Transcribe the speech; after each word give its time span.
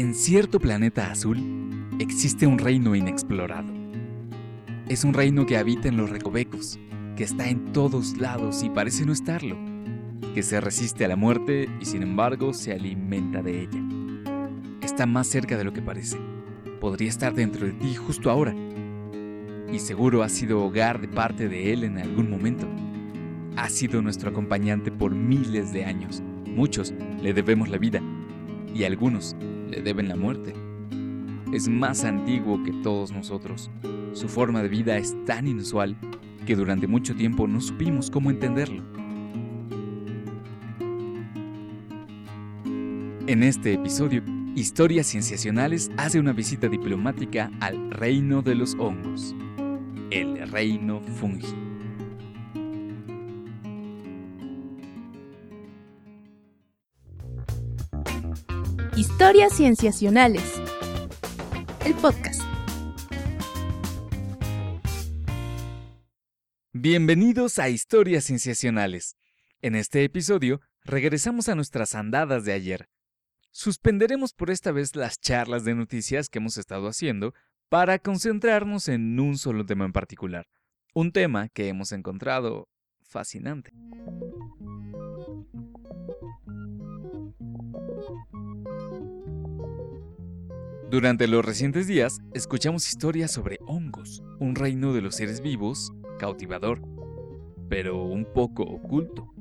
En 0.00 0.14
cierto 0.14 0.60
planeta 0.60 1.10
azul 1.10 1.36
existe 1.98 2.46
un 2.46 2.56
reino 2.56 2.94
inexplorado. 2.94 3.70
Es 4.88 5.04
un 5.04 5.12
reino 5.12 5.44
que 5.44 5.58
habita 5.58 5.88
en 5.88 5.98
los 5.98 6.08
recovecos, 6.08 6.80
que 7.16 7.24
está 7.24 7.50
en 7.50 7.74
todos 7.74 8.16
lados 8.16 8.62
y 8.62 8.70
parece 8.70 9.04
no 9.04 9.12
estarlo, 9.12 9.58
que 10.34 10.42
se 10.42 10.58
resiste 10.58 11.04
a 11.04 11.08
la 11.08 11.16
muerte 11.16 11.68
y 11.82 11.84
sin 11.84 12.02
embargo 12.02 12.54
se 12.54 12.72
alimenta 12.72 13.42
de 13.42 13.60
ella. 13.60 13.82
Está 14.80 15.04
más 15.04 15.26
cerca 15.26 15.58
de 15.58 15.64
lo 15.64 15.74
que 15.74 15.82
parece. 15.82 16.16
Podría 16.80 17.10
estar 17.10 17.34
dentro 17.34 17.66
de 17.66 17.74
ti 17.74 17.94
justo 17.94 18.30
ahora. 18.30 18.54
Y 19.70 19.80
seguro 19.80 20.22
ha 20.22 20.30
sido 20.30 20.64
hogar 20.64 21.02
de 21.02 21.08
parte 21.08 21.46
de 21.46 21.74
él 21.74 21.84
en 21.84 21.98
algún 21.98 22.30
momento. 22.30 22.66
Ha 23.56 23.68
sido 23.68 24.00
nuestro 24.00 24.30
acompañante 24.30 24.90
por 24.90 25.14
miles 25.14 25.74
de 25.74 25.84
años. 25.84 26.22
Muchos 26.46 26.94
le 27.20 27.34
debemos 27.34 27.68
la 27.68 27.76
vida 27.76 28.00
y 28.74 28.84
algunos 28.84 29.36
le 29.70 29.82
deben 29.82 30.08
la 30.08 30.16
muerte. 30.16 30.54
Es 31.52 31.68
más 31.68 32.04
antiguo 32.04 32.62
que 32.62 32.72
todos 32.82 33.12
nosotros. 33.12 33.70
Su 34.12 34.28
forma 34.28 34.62
de 34.62 34.68
vida 34.68 34.96
es 34.96 35.16
tan 35.24 35.46
inusual 35.46 35.96
que 36.46 36.56
durante 36.56 36.86
mucho 36.86 37.14
tiempo 37.14 37.46
no 37.46 37.60
supimos 37.60 38.10
cómo 38.10 38.30
entenderlo. 38.30 38.82
En 43.26 43.42
este 43.44 43.74
episodio, 43.74 44.22
Historias 44.56 45.06
Cienciacionales 45.06 45.90
hace 45.96 46.18
una 46.18 46.32
visita 46.32 46.66
diplomática 46.66 47.50
al 47.60 47.92
reino 47.92 48.42
de 48.42 48.56
los 48.56 48.74
hongos, 48.74 49.36
el 50.10 50.50
reino 50.50 51.00
fungi. 51.00 51.59
Historias 59.00 59.56
Cienciacionales. 59.56 60.60
El 61.86 61.94
podcast. 61.94 62.42
Bienvenidos 66.74 67.58
a 67.58 67.70
Historias 67.70 68.24
Cienciacionales. 68.24 69.16
En 69.62 69.74
este 69.74 70.04
episodio, 70.04 70.60
regresamos 70.84 71.48
a 71.48 71.54
nuestras 71.54 71.94
andadas 71.94 72.44
de 72.44 72.52
ayer. 72.52 72.90
Suspenderemos 73.52 74.34
por 74.34 74.50
esta 74.50 74.70
vez 74.70 74.94
las 74.94 75.18
charlas 75.18 75.64
de 75.64 75.74
noticias 75.74 76.28
que 76.28 76.38
hemos 76.38 76.58
estado 76.58 76.86
haciendo 76.86 77.32
para 77.70 78.00
concentrarnos 78.00 78.86
en 78.88 79.18
un 79.18 79.38
solo 79.38 79.64
tema 79.64 79.86
en 79.86 79.94
particular, 79.94 80.46
un 80.92 81.10
tema 81.10 81.48
que 81.48 81.68
hemos 81.68 81.92
encontrado 81.92 82.68
fascinante. 83.00 83.72
Durante 90.90 91.28
los 91.28 91.44
recientes 91.44 91.86
días, 91.86 92.18
escuchamos 92.34 92.88
historias 92.88 93.30
sobre 93.30 93.60
hongos, 93.64 94.24
un 94.40 94.56
reino 94.56 94.92
de 94.92 95.00
los 95.00 95.14
seres 95.14 95.40
vivos, 95.40 95.92
cautivador, 96.18 96.82
pero 97.68 98.02
un 98.02 98.24
poco 98.24 98.64
oculto. 98.64 99.32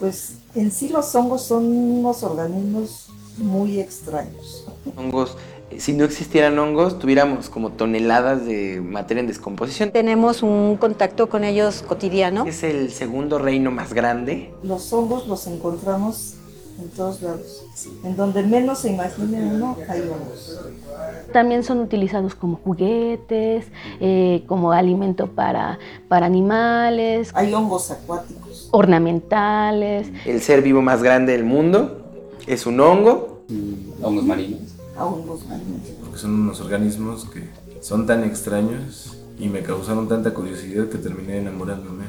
Pues 0.00 0.38
en 0.54 0.70
sí 0.70 0.88
los 0.88 1.14
hongos 1.14 1.42
son 1.42 1.66
unos 1.66 2.22
organismos 2.22 3.10
muy 3.36 3.80
extraños. 3.80 4.66
Hongos, 4.96 5.36
si 5.76 5.92
no 5.92 6.04
existieran 6.04 6.58
hongos, 6.58 6.98
tuviéramos 6.98 7.50
como 7.50 7.72
toneladas 7.72 8.46
de 8.46 8.80
materia 8.80 9.20
en 9.20 9.26
descomposición. 9.26 9.90
Tenemos 9.90 10.42
un 10.42 10.78
contacto 10.78 11.28
con 11.28 11.44
ellos 11.44 11.84
cotidiano. 11.86 12.46
Es 12.46 12.62
el 12.62 12.90
segundo 12.92 13.38
reino 13.38 13.70
más 13.70 13.92
grande. 13.92 14.54
Los 14.62 14.90
hongos 14.94 15.28
los 15.28 15.46
encontramos 15.48 16.37
en 16.78 16.88
todos 16.90 17.22
lados. 17.22 17.64
En 18.04 18.16
donde 18.16 18.42
menos 18.42 18.78
se 18.78 18.92
imagine 18.92 19.42
uno, 19.54 19.76
hay 19.88 20.00
hongos. 20.02 20.60
También 21.32 21.62
son 21.62 21.80
utilizados 21.80 22.34
como 22.34 22.56
juguetes, 22.56 23.66
eh, 24.00 24.44
como 24.46 24.72
alimento 24.72 25.26
para, 25.28 25.78
para 26.08 26.26
animales. 26.26 27.30
Hay 27.34 27.52
hongos 27.52 27.90
acuáticos. 27.90 28.68
Ornamentales. 28.70 30.08
El 30.24 30.40
ser 30.40 30.62
vivo 30.62 30.82
más 30.82 31.02
grande 31.02 31.32
del 31.32 31.44
mundo 31.44 32.04
es 32.46 32.66
un 32.66 32.80
hongo. 32.80 33.42
hongos 34.02 34.24
marinos. 34.24 34.60
A 34.96 35.04
hongos 35.04 35.46
marinos. 35.46 35.88
Porque 36.00 36.18
son 36.18 36.34
unos 36.34 36.60
organismos 36.60 37.24
que 37.26 37.48
son 37.80 38.06
tan 38.06 38.24
extraños 38.24 39.17
y 39.38 39.48
me 39.48 39.62
causaron 39.62 40.08
tanta 40.08 40.32
curiosidad 40.34 40.88
que 40.88 40.98
terminé 40.98 41.38
enamorándome 41.38 42.04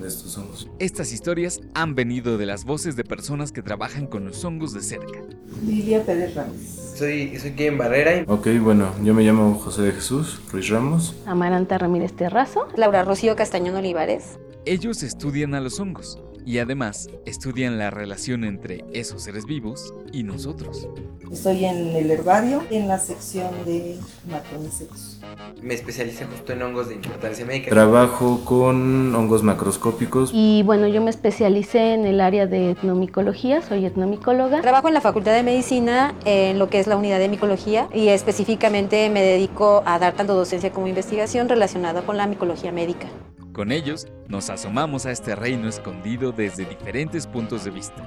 de 0.00 0.08
estos 0.08 0.36
hongos. 0.38 0.68
Estas 0.78 1.12
historias 1.12 1.60
han 1.74 1.94
venido 1.94 2.38
de 2.38 2.46
las 2.46 2.64
voces 2.64 2.96
de 2.96 3.04
personas 3.04 3.52
que 3.52 3.62
trabajan 3.62 4.06
con 4.06 4.24
los 4.24 4.44
hongos 4.44 4.72
de 4.72 4.80
cerca. 4.82 5.20
Lidia 5.66 6.02
Pérez 6.04 6.34
Ramos. 6.34 6.56
Soy, 6.96 7.38
soy 7.38 7.52
Kevin 7.52 7.78
Barrera. 7.78 8.16
y- 8.18 8.24
Ok, 8.26 8.48
bueno, 8.62 8.92
yo 9.02 9.12
me 9.14 9.22
llamo 9.22 9.54
José 9.54 9.82
de 9.82 9.92
Jesús 9.92 10.40
Ruiz 10.52 10.68
Ramos. 10.68 11.14
Amaranta 11.26 11.76
Ramírez 11.78 12.12
Terrazo. 12.14 12.68
Laura 12.76 13.04
Rocío 13.04 13.36
Castañón 13.36 13.76
Olivares. 13.76 14.38
Ellos 14.66 15.02
estudian 15.02 15.54
a 15.54 15.60
los 15.60 15.80
hongos 15.80 16.18
y 16.44 16.58
además 16.58 17.08
estudian 17.26 17.78
la 17.78 17.90
relación 17.90 18.44
entre 18.44 18.84
esos 18.92 19.22
seres 19.22 19.44
vivos 19.46 19.94
y 20.12 20.22
nosotros. 20.22 20.88
Estoy 21.30 21.64
en 21.64 21.94
el 21.94 22.10
herbario, 22.10 22.62
en 22.70 22.88
la 22.88 22.98
sección 22.98 23.50
de 23.64 23.96
macroníceos. 24.28 25.20
Me 25.62 25.74
especialicé 25.74 26.26
justo 26.26 26.52
en 26.52 26.62
hongos 26.62 26.88
de 26.88 26.94
importancia 26.94 27.46
médica. 27.46 27.70
Trabajo 27.70 28.44
con 28.44 29.14
hongos 29.14 29.42
macroscópicos. 29.42 30.30
Y 30.34 30.62
bueno, 30.64 30.88
yo 30.88 31.00
me 31.00 31.10
especialicé 31.10 31.94
en 31.94 32.04
el 32.04 32.20
área 32.20 32.46
de 32.46 32.70
etnomicología, 32.70 33.62
soy 33.62 33.86
etnomicóloga. 33.86 34.60
Trabajo 34.60 34.88
en 34.88 34.94
la 34.94 35.00
Facultad 35.00 35.32
de 35.32 35.42
Medicina 35.42 36.14
en 36.24 36.58
lo 36.58 36.68
que 36.68 36.80
es 36.80 36.86
la 36.86 36.96
unidad 36.96 37.18
de 37.18 37.28
micología 37.28 37.88
y 37.94 38.08
específicamente 38.08 39.08
me 39.10 39.22
dedico 39.22 39.82
a 39.86 39.98
dar 39.98 40.14
tanto 40.14 40.34
docencia 40.34 40.72
como 40.72 40.88
investigación 40.88 41.48
relacionada 41.48 42.02
con 42.02 42.16
la 42.16 42.26
micología 42.26 42.72
médica. 42.72 43.06
Con 43.52 43.72
ellos 43.72 44.06
nos 44.28 44.48
asomamos 44.48 45.06
a 45.06 45.10
este 45.10 45.34
reino 45.34 45.68
escondido 45.68 46.30
desde 46.30 46.64
diferentes 46.64 47.26
puntos 47.26 47.64
de 47.64 47.72
vista. 47.72 48.02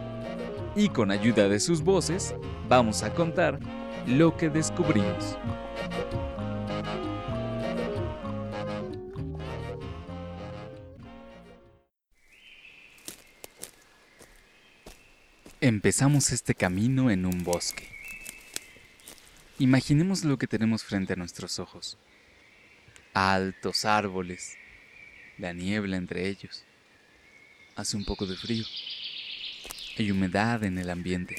Y 0.76 0.90
con 0.90 1.12
ayuda 1.12 1.50
de 1.50 1.59
sus 1.59 1.81
voces 1.81 2.34
vamos 2.70 3.04
a 3.04 3.14
contar 3.14 3.59
lo 4.08 4.38
que 4.38 4.50
descubrimos. 4.50 5.38
Empezamos 15.60 16.31
este 16.31 16.56
camino 16.56 17.12
en 17.12 17.25
un 17.25 17.44
bosque. 17.44 17.90
Imaginemos 19.60 20.24
lo 20.24 20.38
que 20.38 20.48
tenemos 20.48 20.84
frente 20.84 21.14
a 21.14 21.16
nuestros 21.16 21.60
ojos. 21.60 21.98
Altos 23.14 23.86
árboles, 23.86 24.58
la 25.44 25.52
niebla 25.52 25.98
entre 25.98 26.30
ellos. 26.30 26.64
Hace 27.76 27.98
un 27.98 28.06
poco 28.06 28.26
de 28.26 28.38
frío. 28.38 28.64
Hay 29.98 30.09
humedad 30.09 30.64
en 30.64 30.78
el 30.78 30.90
ambiente. 30.90 31.36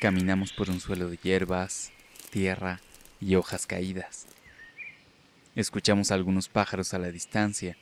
Caminamos 0.00 0.52
por 0.52 0.70
un 0.70 0.78
suelo 0.78 1.10
de 1.10 1.16
hierbas, 1.16 1.90
tierra 2.30 2.80
y 3.20 3.34
hojas 3.34 3.66
caídas. 3.66 4.28
Escuchamos 5.56 6.12
algunos 6.12 6.48
pájaros 6.48 6.94
a 6.94 7.00
la 7.00 7.10
distancia. 7.10 7.76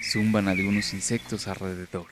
Zumban 0.00 0.46
algunos 0.46 0.94
insectos 0.94 1.48
alrededor. 1.48 2.06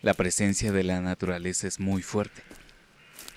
La 0.00 0.14
presencia 0.14 0.72
de 0.72 0.84
la 0.84 1.02
naturaleza 1.02 1.68
es 1.68 1.80
muy 1.80 2.00
fuerte, 2.00 2.40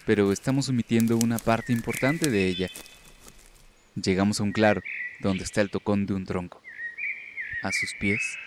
pero 0.06 0.32
estamos 0.32 0.70
omitiendo 0.70 1.18
una 1.18 1.38
parte 1.38 1.74
importante 1.74 2.30
de 2.30 2.48
ella. 2.48 2.70
Llegamos 3.96 4.40
a 4.40 4.44
un 4.44 4.53
claro 4.53 4.82
donde 5.20 5.44
está 5.44 5.59
el 5.59 5.70
tocón 5.70 6.06
de 6.06 6.14
un 6.14 6.26
tronco. 6.26 6.60
A 7.63 7.72
sus 7.72 7.93
pies, 7.93 8.37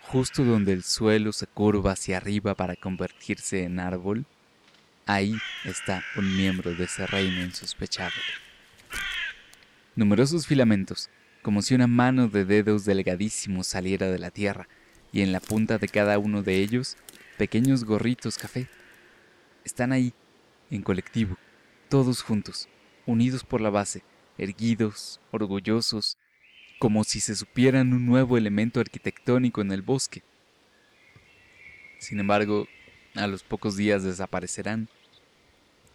justo 0.00 0.42
donde 0.42 0.72
el 0.72 0.82
suelo 0.82 1.32
se 1.32 1.46
curva 1.46 1.92
hacia 1.92 2.16
arriba 2.16 2.56
para 2.56 2.74
convertirse 2.74 3.62
en 3.62 3.78
árbol, 3.78 4.26
ahí 5.06 5.36
está 5.64 6.02
un 6.16 6.36
miembro 6.36 6.74
de 6.74 6.84
ese 6.84 7.06
reino 7.06 7.40
insospechado. 7.42 8.16
Numerosos 9.94 10.46
filamentos, 10.46 11.08
como 11.42 11.62
si 11.62 11.76
una 11.76 11.86
mano 11.86 12.26
de 12.26 12.44
dedos 12.44 12.84
delgadísimos 12.84 13.68
saliera 13.68 14.10
de 14.10 14.18
la 14.18 14.30
tierra, 14.32 14.66
y 15.12 15.22
en 15.22 15.30
la 15.30 15.40
punta 15.40 15.78
de 15.78 15.88
cada 15.88 16.18
uno 16.18 16.42
de 16.42 16.56
ellos, 16.56 16.96
pequeños 17.36 17.84
gorritos 17.84 18.38
café. 18.38 18.68
Están 19.64 19.92
ahí, 19.92 20.14
en 20.70 20.82
colectivo, 20.82 21.38
todos 21.88 22.22
juntos, 22.22 22.68
unidos 23.06 23.44
por 23.44 23.60
la 23.60 23.70
base, 23.70 24.02
erguidos, 24.36 25.20
orgullosos, 25.30 26.18
como 26.78 27.04
si 27.04 27.20
se 27.20 27.34
supieran 27.34 27.92
un 27.92 28.06
nuevo 28.06 28.36
elemento 28.36 28.80
arquitectónico 28.80 29.60
en 29.60 29.72
el 29.72 29.82
bosque. 29.82 30.22
Sin 31.98 32.20
embargo, 32.20 32.68
a 33.14 33.26
los 33.26 33.42
pocos 33.42 33.76
días 33.76 34.04
desaparecerán, 34.04 34.88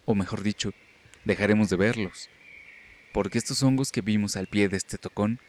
o 0.04 0.14
mejor 0.14 0.42
dicho, 0.42 0.72
dejaremos 1.24 1.70
de 1.70 1.76
verlos, 1.76 2.28
porque 3.12 3.38
estos 3.38 3.62
hongos 3.62 3.90
que 3.90 4.02
vimos 4.02 4.36
al 4.36 4.46
pie 4.46 4.68
de 4.68 4.76
este 4.76 4.98
tocón 4.98 5.40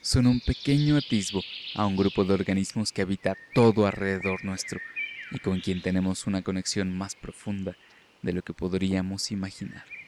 son 0.00 0.26
un 0.26 0.40
pequeño 0.40 0.96
atisbo 0.96 1.42
a 1.74 1.86
un 1.86 1.96
grupo 1.96 2.24
de 2.24 2.34
organismos 2.34 2.90
que 2.90 3.02
habita 3.02 3.36
todo 3.54 3.86
alrededor 3.86 4.44
nuestro 4.44 4.80
y 5.30 5.38
con 5.38 5.60
quien 5.60 5.82
tenemos 5.82 6.26
una 6.26 6.42
conexión 6.42 6.96
más 6.96 7.14
profunda 7.14 7.76
de 8.22 8.32
lo 8.32 8.42
que 8.42 8.54
podríamos 8.54 9.30
imaginar. 9.30 9.99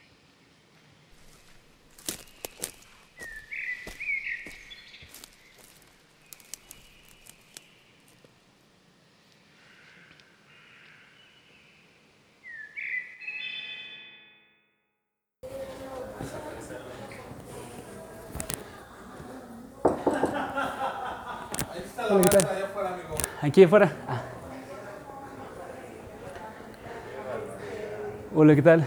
Aquí 23.53 23.65
afuera. 23.65 23.93
Ah. 24.09 24.23
Hola, 28.35 28.55
¿qué 28.55 28.63
tal? 28.63 28.87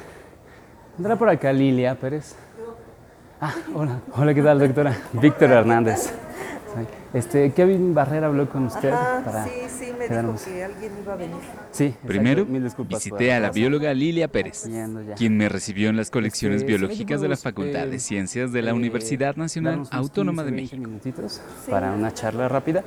¿Andará 0.98 1.16
por 1.18 1.30
acá 1.30 1.54
Lilia 1.54 1.94
Pérez? 1.94 2.36
Ah, 3.40 3.54
hola. 3.76 4.00
Hola, 4.14 4.34
¿qué 4.34 4.42
tal, 4.42 4.58
doctora? 4.58 4.98
Víctor 5.14 5.52
Hernández. 5.52 6.12
Este, 7.14 7.54
Kevin 7.54 7.94
Barrera 7.94 8.26
habló 8.26 8.50
con 8.50 8.66
usted 8.66 8.90
Ajá, 8.92 9.22
para 9.24 9.46
sí, 9.46 9.52
sí, 9.70 9.94
me 10.00 10.08
quedarnos. 10.08 10.44
dijo 10.44 10.58
que 10.58 10.64
alguien 10.66 10.92
iba 11.00 11.14
a 11.14 11.16
venir. 11.16 11.38
Sí, 11.70 11.84
exacto. 11.86 12.08
Primero, 12.08 12.46
Mil 12.48 12.68
visité 12.90 13.34
a 13.34 13.40
la 13.40 13.52
bióloga 13.52 13.94
Lilia 13.94 14.28
Pérez, 14.30 14.68
quien 15.16 15.38
me 15.38 15.48
recibió 15.48 15.90
en 15.90 15.98
las 15.98 16.10
colecciones 16.10 16.62
Este, 16.64 16.68
biológicas 16.76 17.22
de 17.22 17.28
la 17.28 17.36
¿será 17.36 17.52
que 17.52 17.56
Facultad 17.56 17.80
de 17.82 17.86
podemos, 17.86 18.02
Ciencias 18.02 18.52
de 18.52 18.64
la 18.64 18.72
eh, 18.72 18.74
Universidad 18.74 19.36
Nacional 19.36 19.84
Autónoma 19.92 20.44
de 20.44 20.56
15, 20.56 20.62
México. 20.62 20.82
20 20.82 20.88
minutitos 20.90 21.42
para 21.70 21.92
una 21.92 22.12
charla 22.12 22.50
rápida. 22.50 22.84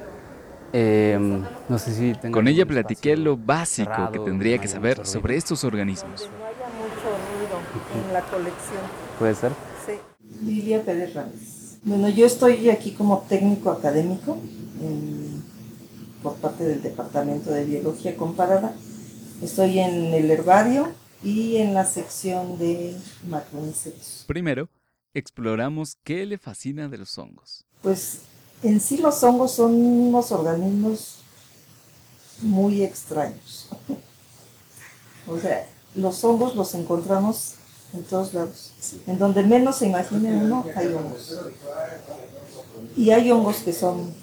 Eh, 0.73 1.19
no 1.69 1.79
sé 1.79 1.95
si 1.95 2.31
Con 2.31 2.47
ella 2.49 2.67
platiqué 2.67 3.17
lo 3.17 3.37
básico 3.37 3.91
cerrado, 3.91 4.13
que 4.13 4.19
tendría 4.19 4.59
que 4.59 4.69
saber 4.69 5.07
sobre 5.07 5.37
estos 5.37 5.65
organismos. 5.65 6.23
Que 6.23 6.29
no 6.29 6.45
haya 6.45 6.67
mucho 6.77 7.09
ruido 7.39 8.07
en 8.07 8.13
la 8.13 8.21
colección. 8.23 8.81
Puede 9.19 9.35
ser. 9.35 9.53
Sí. 9.87 9.93
Lilia 10.45 10.83
Pérez 10.83 11.15
Ramírez. 11.15 11.79
Bueno, 11.85 12.09
yo 12.11 12.27
estoy 12.27 12.69
aquí 12.71 12.93
como 12.93 13.21
técnico 13.29 13.71
académico 13.71 14.39
en- 14.83 15.43
por 16.23 16.35
parte 16.37 16.65
del 16.65 16.83
Departamento 16.83 17.51
de 17.51 17.65
Biología 17.65 18.17
Comparada. 18.17 18.75
Estoy 19.41 19.79
en 19.79 20.13
el 20.13 20.31
herbario 20.31 20.89
y 21.23 21.57
en 21.57 21.73
la 21.75 21.85
sección 21.85 22.59
de 22.59 22.95
macromicetos. 23.29 24.25
Primero, 24.27 24.69
exploramos 25.15 25.97
qué 26.05 26.27
le 26.27 26.37
fascina 26.39 26.89
de 26.89 26.99
los 26.99 27.17
hongos. 27.19 27.65
Pues 27.83 28.23
en 28.63 28.81
sí 28.81 28.99
los 28.99 29.23
hongos 29.23 29.53
son 29.53 29.75
unos 29.75 30.33
organismos 30.33 31.19
muy 32.41 32.83
extraños. 32.83 33.69
o 35.27 35.39
sea, 35.39 35.67
los 35.95 36.23
hongos 36.25 36.55
los 36.55 36.75
encontramos 36.75 37.55
en 37.93 38.05
todos 38.05 38.35
lados. 38.35 38.73
En 39.07 39.19
donde 39.19 39.43
menos 39.43 39.77
se 39.77 39.87
imagine 39.87 40.37
uno, 40.37 40.65
hay 40.75 40.87
hongos. 40.89 41.39
Y 42.97 43.11
hay 43.11 43.31
hongos 43.31 43.57
que 43.59 43.73
son 43.73 44.15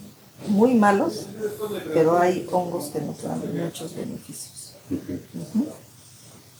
muy 0.47 0.73
malos, 0.75 1.27
pero 1.93 2.17
hay 2.17 2.47
hongos 2.51 2.87
que 2.87 3.01
nos 3.01 3.21
dan 3.23 3.41
muchos 3.63 3.95
beneficios. 3.95 4.75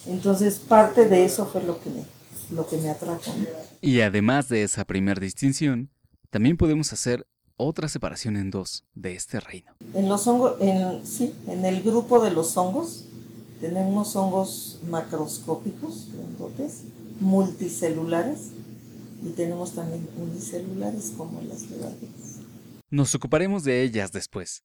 Entonces, 0.08 0.60
parte 0.60 1.08
de 1.08 1.26
eso 1.26 1.46
fue 1.46 1.64
lo 1.64 1.80
que 1.80 1.90
me, 1.90 2.06
lo 2.52 2.68
que 2.68 2.78
me 2.78 2.90
atrajo. 2.90 3.32
Y 3.82 4.02
además 4.02 4.50
de 4.50 4.64
esa 4.64 4.86
primera 4.86 5.20
distinción, 5.20 5.90
también 6.30 6.58
podemos 6.58 6.92
hacer 6.94 7.26
otra 7.58 7.88
separación 7.88 8.38
en 8.38 8.52
dos 8.52 8.84
de 8.94 9.16
este 9.16 9.40
reino. 9.40 9.74
En 9.94 10.10
los 10.10 10.28
hongos, 10.28 10.56
en, 10.60 11.06
sí, 11.06 11.34
en 11.48 11.66
el 11.66 11.82
grupo 11.84 12.24
de 12.24 12.32
los 12.32 12.56
hongos 12.58 13.06
tenemos 13.62 14.16
hongos 14.16 14.80
macroscópicos, 14.90 16.10
grandotes, 16.14 16.84
multicelulares 17.20 18.52
y 19.24 19.30
tenemos 19.30 19.72
también 19.72 20.08
unicelulares 20.18 21.14
como 21.18 21.42
las 21.42 21.70
levaduras. 21.70 22.40
Nos 22.90 23.16
ocuparemos 23.16 23.64
de 23.64 23.84
ellas 23.84 24.12
después. 24.12 24.64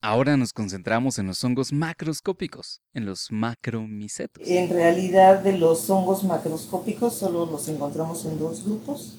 Ahora 0.00 0.36
nos 0.36 0.52
concentramos 0.52 1.18
en 1.18 1.26
los 1.28 1.42
hongos 1.44 1.72
macroscópicos, 1.72 2.82
en 2.92 3.06
los 3.06 3.32
macromicetos. 3.32 4.46
En 4.46 4.68
realidad 4.68 5.40
de 5.40 5.56
los 5.56 5.88
hongos 5.88 6.24
macroscópicos 6.24 7.14
solo 7.14 7.46
los 7.46 7.68
encontramos 7.68 8.26
en 8.26 8.38
dos 8.38 8.64
grupos, 8.64 9.14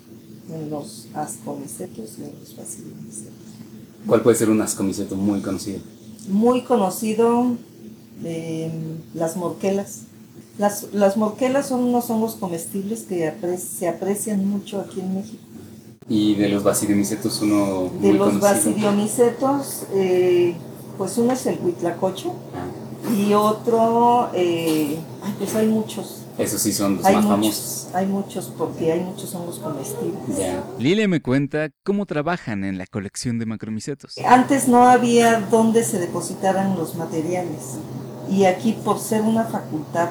en 0.54 0.70
los 0.70 1.08
ascomicetos 1.14 2.12
y 2.20 2.24
en 2.24 2.32
los 2.40 2.56
bacillomicetos. 2.56 3.34
¿Cuál 4.08 4.22
puede 4.22 4.36
ser 4.38 4.50
un 4.50 4.62
ascomiceto 4.62 5.16
muy 5.16 5.42
conocido? 5.42 5.80
Muy 6.30 6.62
conocido 6.64 7.56
eh, 8.24 8.70
las 9.14 9.36
morquelas. 9.36 10.02
Las, 10.58 10.88
las 10.94 11.18
morquelas 11.18 11.68
son 11.68 11.82
unos 11.84 12.10
hongos 12.10 12.36
comestibles 12.36 13.02
que 13.02 13.28
apre- 13.30 13.58
se 13.58 13.88
aprecian 13.88 14.48
mucho 14.48 14.80
aquí 14.80 15.02
en 15.02 15.16
México. 15.16 15.44
Y 16.08 16.36
de 16.36 16.50
los 16.50 16.64
basidiomicetos 16.64 17.42
uno 17.42 17.90
De 18.00 18.10
muy 18.10 18.18
los 18.20 18.40
basidiomicetos, 18.40 19.84
eh, 19.94 20.56
pues 21.00 21.18
uno 21.18 21.34
es 21.34 21.46
el 21.48 21.60
huitlacoche 21.62 22.30
y 23.18 23.34
otro, 23.34 24.30
eh, 24.36 24.98
pues 25.40 25.56
hay 25.56 25.68
muchos. 25.68 26.22
Esos 26.38 26.62
sí 26.62 26.74
son 26.74 26.98
los 26.98 27.06
Hay 27.06 27.16
más 27.16 27.24
muchos, 27.26 27.40
famosos. 27.40 27.88
hay 27.96 28.06
muchos 28.08 28.52
porque 28.58 28.92
hay 28.92 29.00
muchos 29.00 29.34
hongos 29.36 29.60
comestibles. 29.60 30.38
Ya. 30.38 30.64
Lilia 30.80 31.08
me 31.08 31.22
cuenta 31.22 31.70
cómo 31.84 32.06
trabajan 32.06 32.66
en 32.66 32.78
la 32.78 32.86
colección 32.88 33.40
de 33.40 33.46
macromicetos. 33.46 34.16
Antes 34.28 34.68
no 34.68 34.88
había 34.88 35.40
donde 35.40 35.84
se 35.84 35.98
depositaran 36.00 36.76
los 36.76 36.96
materiales 36.96 37.78
y 38.30 38.46
aquí 38.46 38.74
por 38.74 39.00
ser 39.00 39.22
una 39.22 39.46
facultad, 39.46 40.10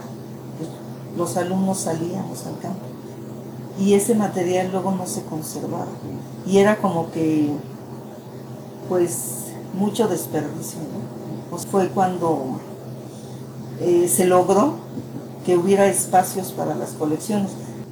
pues, 0.57 0.71
los 1.19 1.37
alumnos 1.37 1.79
salíamos 1.81 2.47
al 2.47 2.59
campo 2.59 2.81
y 3.79 3.93
ese 3.95 4.15
material 4.15 4.71
luego 4.73 4.93
no 4.93 5.07
se 5.07 5.23
conservaba 5.25 5.89
y 6.47 6.59
era 6.59 6.77
como 6.77 7.11
que 7.11 7.51
pues 8.89 9.47
mucho 9.75 10.09
desperdicio. 10.09 10.79
¿no? 10.81 11.51
Pues 11.51 11.67
fue 11.67 11.89
cuando 11.89 12.61
eh, 13.81 14.09
se 14.09 14.27
logró 14.27 14.75
que 15.45 15.57
hubiera 15.57 15.87
espacios 15.87 16.53
para 16.53 16.75
las 16.75 16.91
colecciones. 16.91 17.51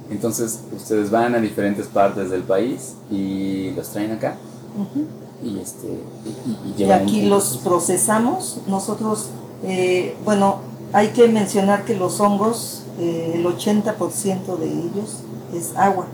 Entonces, 0.09 0.59
ustedes 0.75 1.09
van 1.11 1.33
a 1.35 1.39
diferentes 1.39 1.87
partes 1.87 2.29
del 2.29 2.43
país 2.43 2.93
y 3.09 3.71
los 3.71 3.89
traen 3.89 4.11
acá 4.11 4.37
Ujú. 4.77 5.05
y 5.43 5.59
este 5.59 5.87
y, 5.87 6.81
y- 6.81 6.83
y 6.85 6.91
aquí 6.91 7.21
los 7.23 7.57
procesamos. 7.63 8.59
Nosotros, 8.67 9.29
eh, 9.63 10.15
bueno, 10.25 10.57
hay 10.91 11.09
que 11.09 11.27
mencionar 11.29 11.85
que 11.85 11.95
los 11.95 12.19
hongos, 12.19 12.83
eh, 12.99 13.33
el 13.35 13.45
80% 13.45 14.57
de 14.57 14.67
ellos 14.67 15.19
es 15.53 15.71
agua. 15.75 16.05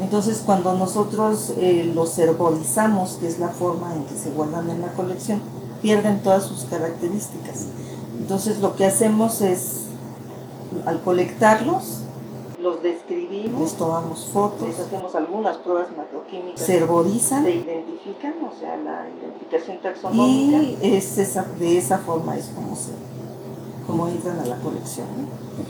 Entonces, 0.00 0.42
cuando 0.44 0.74
nosotros 0.74 1.52
eh, 1.58 1.90
los 1.94 2.18
herbolizamos, 2.18 3.18
que 3.20 3.28
es 3.28 3.38
la 3.38 3.48
forma 3.50 3.94
en 3.94 4.04
que 4.04 4.16
se 4.16 4.30
guardan 4.30 4.68
en 4.70 4.80
la 4.80 4.88
colección, 4.94 5.40
pierden 5.80 6.22
todas 6.22 6.44
sus 6.44 6.64
características. 6.64 7.66
Entonces, 8.18 8.58
lo 8.60 8.74
que 8.74 8.86
hacemos 8.86 9.40
es, 9.42 9.81
al 10.86 11.00
colectarlos, 11.02 12.02
los 12.60 12.82
describimos, 12.82 13.60
les 13.60 13.74
tomamos 13.74 14.26
fotos, 14.32 14.68
les 14.68 14.78
hacemos 14.78 15.14
algunas 15.14 15.56
pruebas 15.58 15.88
macroquímicas, 15.96 16.64
se 16.64 16.76
herbolizan, 16.76 17.44
se 17.44 17.56
identifican, 17.56 18.34
o 18.44 18.58
sea, 18.58 18.76
la 18.76 19.08
identificación 19.08 19.80
taxonómica, 19.82 20.62
y 20.62 20.78
es 20.80 21.18
esa, 21.18 21.42
de 21.58 21.78
esa 21.78 21.98
forma 21.98 22.36
es 22.36 22.46
como, 22.54 22.76
se, 22.76 22.92
como 23.86 24.06
entran 24.08 24.38
a 24.38 24.46
la 24.46 24.56
colección. 24.60 25.06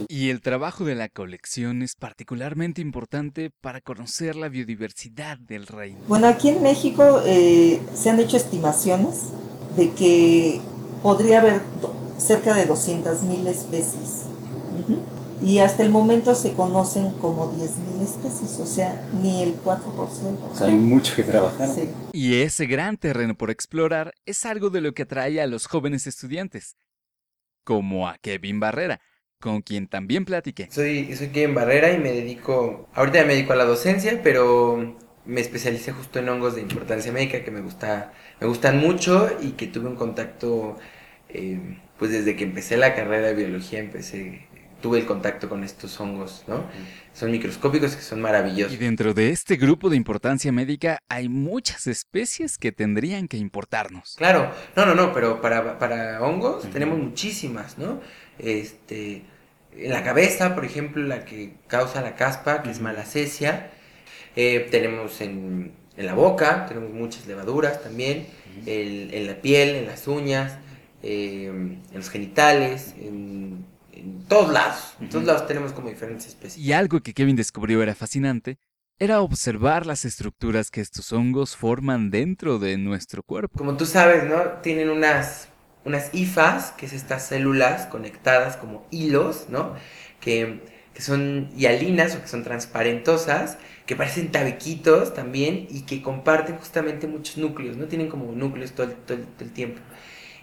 Y 0.08 0.28
el 0.28 0.42
trabajo 0.42 0.84
de 0.84 0.94
la 0.94 1.08
colección 1.08 1.82
es 1.82 1.96
particularmente 1.96 2.82
importante 2.82 3.50
para 3.50 3.80
conocer 3.80 4.36
la 4.36 4.48
biodiversidad 4.48 5.38
del 5.38 5.66
reino. 5.66 6.00
Bueno, 6.08 6.28
aquí 6.28 6.50
en 6.50 6.62
México 6.62 7.22
eh, 7.24 7.80
se 7.94 8.10
han 8.10 8.20
hecho 8.20 8.36
estimaciones 8.36 9.30
de 9.76 9.90
que 9.92 10.60
podría 11.02 11.40
haber 11.40 11.62
cerca 12.18 12.54
de 12.54 12.68
200.000 12.68 13.46
especies. 13.46 14.26
Y 15.42 15.58
hasta 15.58 15.82
el 15.82 15.90
momento 15.90 16.34
se 16.36 16.52
conocen 16.52 17.10
como 17.14 17.52
10.000 17.52 18.02
especies, 18.02 18.60
o 18.60 18.66
sea, 18.66 19.08
ni 19.20 19.42
el 19.42 19.56
4%. 19.60 19.80
O 19.98 20.54
sea, 20.54 20.68
hay 20.68 20.74
mucho 20.74 21.16
que 21.16 21.24
trabajar. 21.24 21.68
Sí. 21.68 21.90
Y 22.12 22.42
ese 22.42 22.66
gran 22.66 22.96
terreno 22.96 23.34
por 23.34 23.50
explorar 23.50 24.14
es 24.24 24.46
algo 24.46 24.70
de 24.70 24.80
lo 24.80 24.92
que 24.92 25.02
atrae 25.02 25.40
a 25.40 25.48
los 25.48 25.66
jóvenes 25.66 26.06
estudiantes, 26.06 26.76
como 27.64 28.08
a 28.08 28.18
Kevin 28.18 28.60
Barrera, 28.60 29.00
con 29.40 29.62
quien 29.62 29.88
también 29.88 30.24
platiqué. 30.24 30.68
Soy, 30.70 31.16
soy 31.16 31.28
Kevin 31.28 31.56
Barrera 31.56 31.92
y 31.92 31.98
me 31.98 32.12
dedico, 32.12 32.88
ahorita 32.94 33.24
me 33.24 33.34
dedico 33.34 33.52
a 33.52 33.56
la 33.56 33.64
docencia, 33.64 34.20
pero 34.22 34.96
me 35.24 35.40
especialicé 35.40 35.92
justo 35.92 36.18
en 36.18 36.28
hongos 36.28 36.54
de 36.54 36.62
importancia 36.62 37.12
médica 37.12 37.44
que 37.44 37.50
me, 37.50 37.60
gusta, 37.60 38.12
me 38.40 38.46
gustan 38.46 38.78
mucho 38.78 39.28
y 39.40 39.52
que 39.52 39.66
tuve 39.66 39.88
un 39.88 39.96
contacto, 39.96 40.78
eh, 41.28 41.78
pues 41.98 42.10
desde 42.10 42.36
que 42.36 42.44
empecé 42.44 42.76
la 42.76 42.94
carrera 42.94 43.28
de 43.28 43.34
biología, 43.34 43.78
empecé, 43.78 44.46
tuve 44.82 44.98
el 44.98 45.06
contacto 45.06 45.48
con 45.48 45.64
estos 45.64 45.98
hongos, 45.98 46.44
¿no? 46.46 46.66
Son 47.14 47.30
microscópicos 47.30 47.96
que 47.96 48.02
son 48.02 48.20
maravillosos. 48.20 48.74
Y 48.74 48.76
dentro 48.76 49.14
de 49.14 49.30
este 49.30 49.56
grupo 49.56 49.88
de 49.88 49.96
importancia 49.96 50.52
médica 50.52 51.02
hay 51.08 51.30
muchas 51.30 51.86
especies 51.86 52.58
que 52.58 52.72
tendrían 52.72 53.28
que 53.28 53.38
importarnos. 53.38 54.16
Claro, 54.18 54.50
no, 54.76 54.84
no, 54.84 54.94
no, 54.94 55.12
pero 55.14 55.40
para, 55.40 55.78
para 55.78 56.20
hongos 56.20 56.70
tenemos 56.70 56.98
muchísimas, 56.98 57.78
¿no? 57.78 58.00
Este, 58.38 59.22
en 59.76 59.90
la 59.90 60.02
cabeza, 60.02 60.54
por 60.54 60.64
ejemplo, 60.64 61.02
la 61.02 61.24
que 61.24 61.54
causa 61.66 62.02
la 62.02 62.14
caspa, 62.14 62.62
que 62.62 62.70
es 62.70 62.80
malacesia. 62.80 63.70
Eh, 64.36 64.68
tenemos 64.70 65.20
en, 65.20 65.72
en, 65.96 66.06
la 66.06 66.14
boca, 66.14 66.66
tenemos 66.66 66.90
muchas 66.90 67.26
levaduras 67.26 67.82
también, 67.82 68.26
el, 68.66 69.12
en 69.14 69.26
la 69.26 69.40
piel, 69.40 69.76
en 69.76 69.86
las 69.86 70.08
uñas, 70.08 70.58
eh, 71.02 71.46
en 71.46 71.94
los 71.94 72.10
genitales, 72.10 72.94
en, 72.98 73.64
en 73.92 74.24
todos 74.24 74.52
lados. 74.52 74.94
En 75.00 75.08
todos 75.08 75.24
lados 75.24 75.46
tenemos 75.46 75.72
como 75.72 75.88
diferentes 75.88 76.26
especies. 76.26 76.64
Y 76.64 76.72
algo 76.72 77.00
que 77.00 77.14
Kevin 77.14 77.36
descubrió 77.36 77.82
era 77.82 77.94
fascinante 77.94 78.58
era 79.02 79.20
observar 79.20 79.84
las 79.84 80.04
estructuras 80.04 80.70
que 80.70 80.80
estos 80.80 81.12
hongos 81.12 81.56
forman 81.56 82.10
dentro 82.10 82.60
de 82.60 82.78
nuestro 82.78 83.24
cuerpo. 83.24 83.58
Como 83.58 83.76
tú 83.76 83.84
sabes, 83.84 84.22
¿no? 84.24 84.40
Tienen 84.62 84.90
unas, 84.90 85.48
unas 85.84 86.14
hifas, 86.14 86.70
que 86.72 86.86
es 86.86 86.92
estas 86.92 87.26
células 87.26 87.86
conectadas 87.86 88.56
como 88.56 88.86
hilos, 88.92 89.46
¿no? 89.48 89.74
Que, 90.20 90.60
que 90.94 91.02
son 91.02 91.50
hialinas 91.56 92.14
o 92.14 92.22
que 92.22 92.28
son 92.28 92.44
transparentosas, 92.44 93.58
que 93.86 93.96
parecen 93.96 94.30
tabiquitos 94.30 95.14
también 95.14 95.66
y 95.68 95.80
que 95.82 96.00
comparten 96.00 96.56
justamente 96.56 97.08
muchos 97.08 97.38
núcleos, 97.38 97.76
¿no? 97.76 97.86
Tienen 97.86 98.08
como 98.08 98.30
núcleos 98.30 98.70
todo 98.70 98.86
el, 98.86 98.94
todo 98.94 99.18
el, 99.18 99.24
todo 99.24 99.44
el 99.44 99.52
tiempo. 99.52 99.80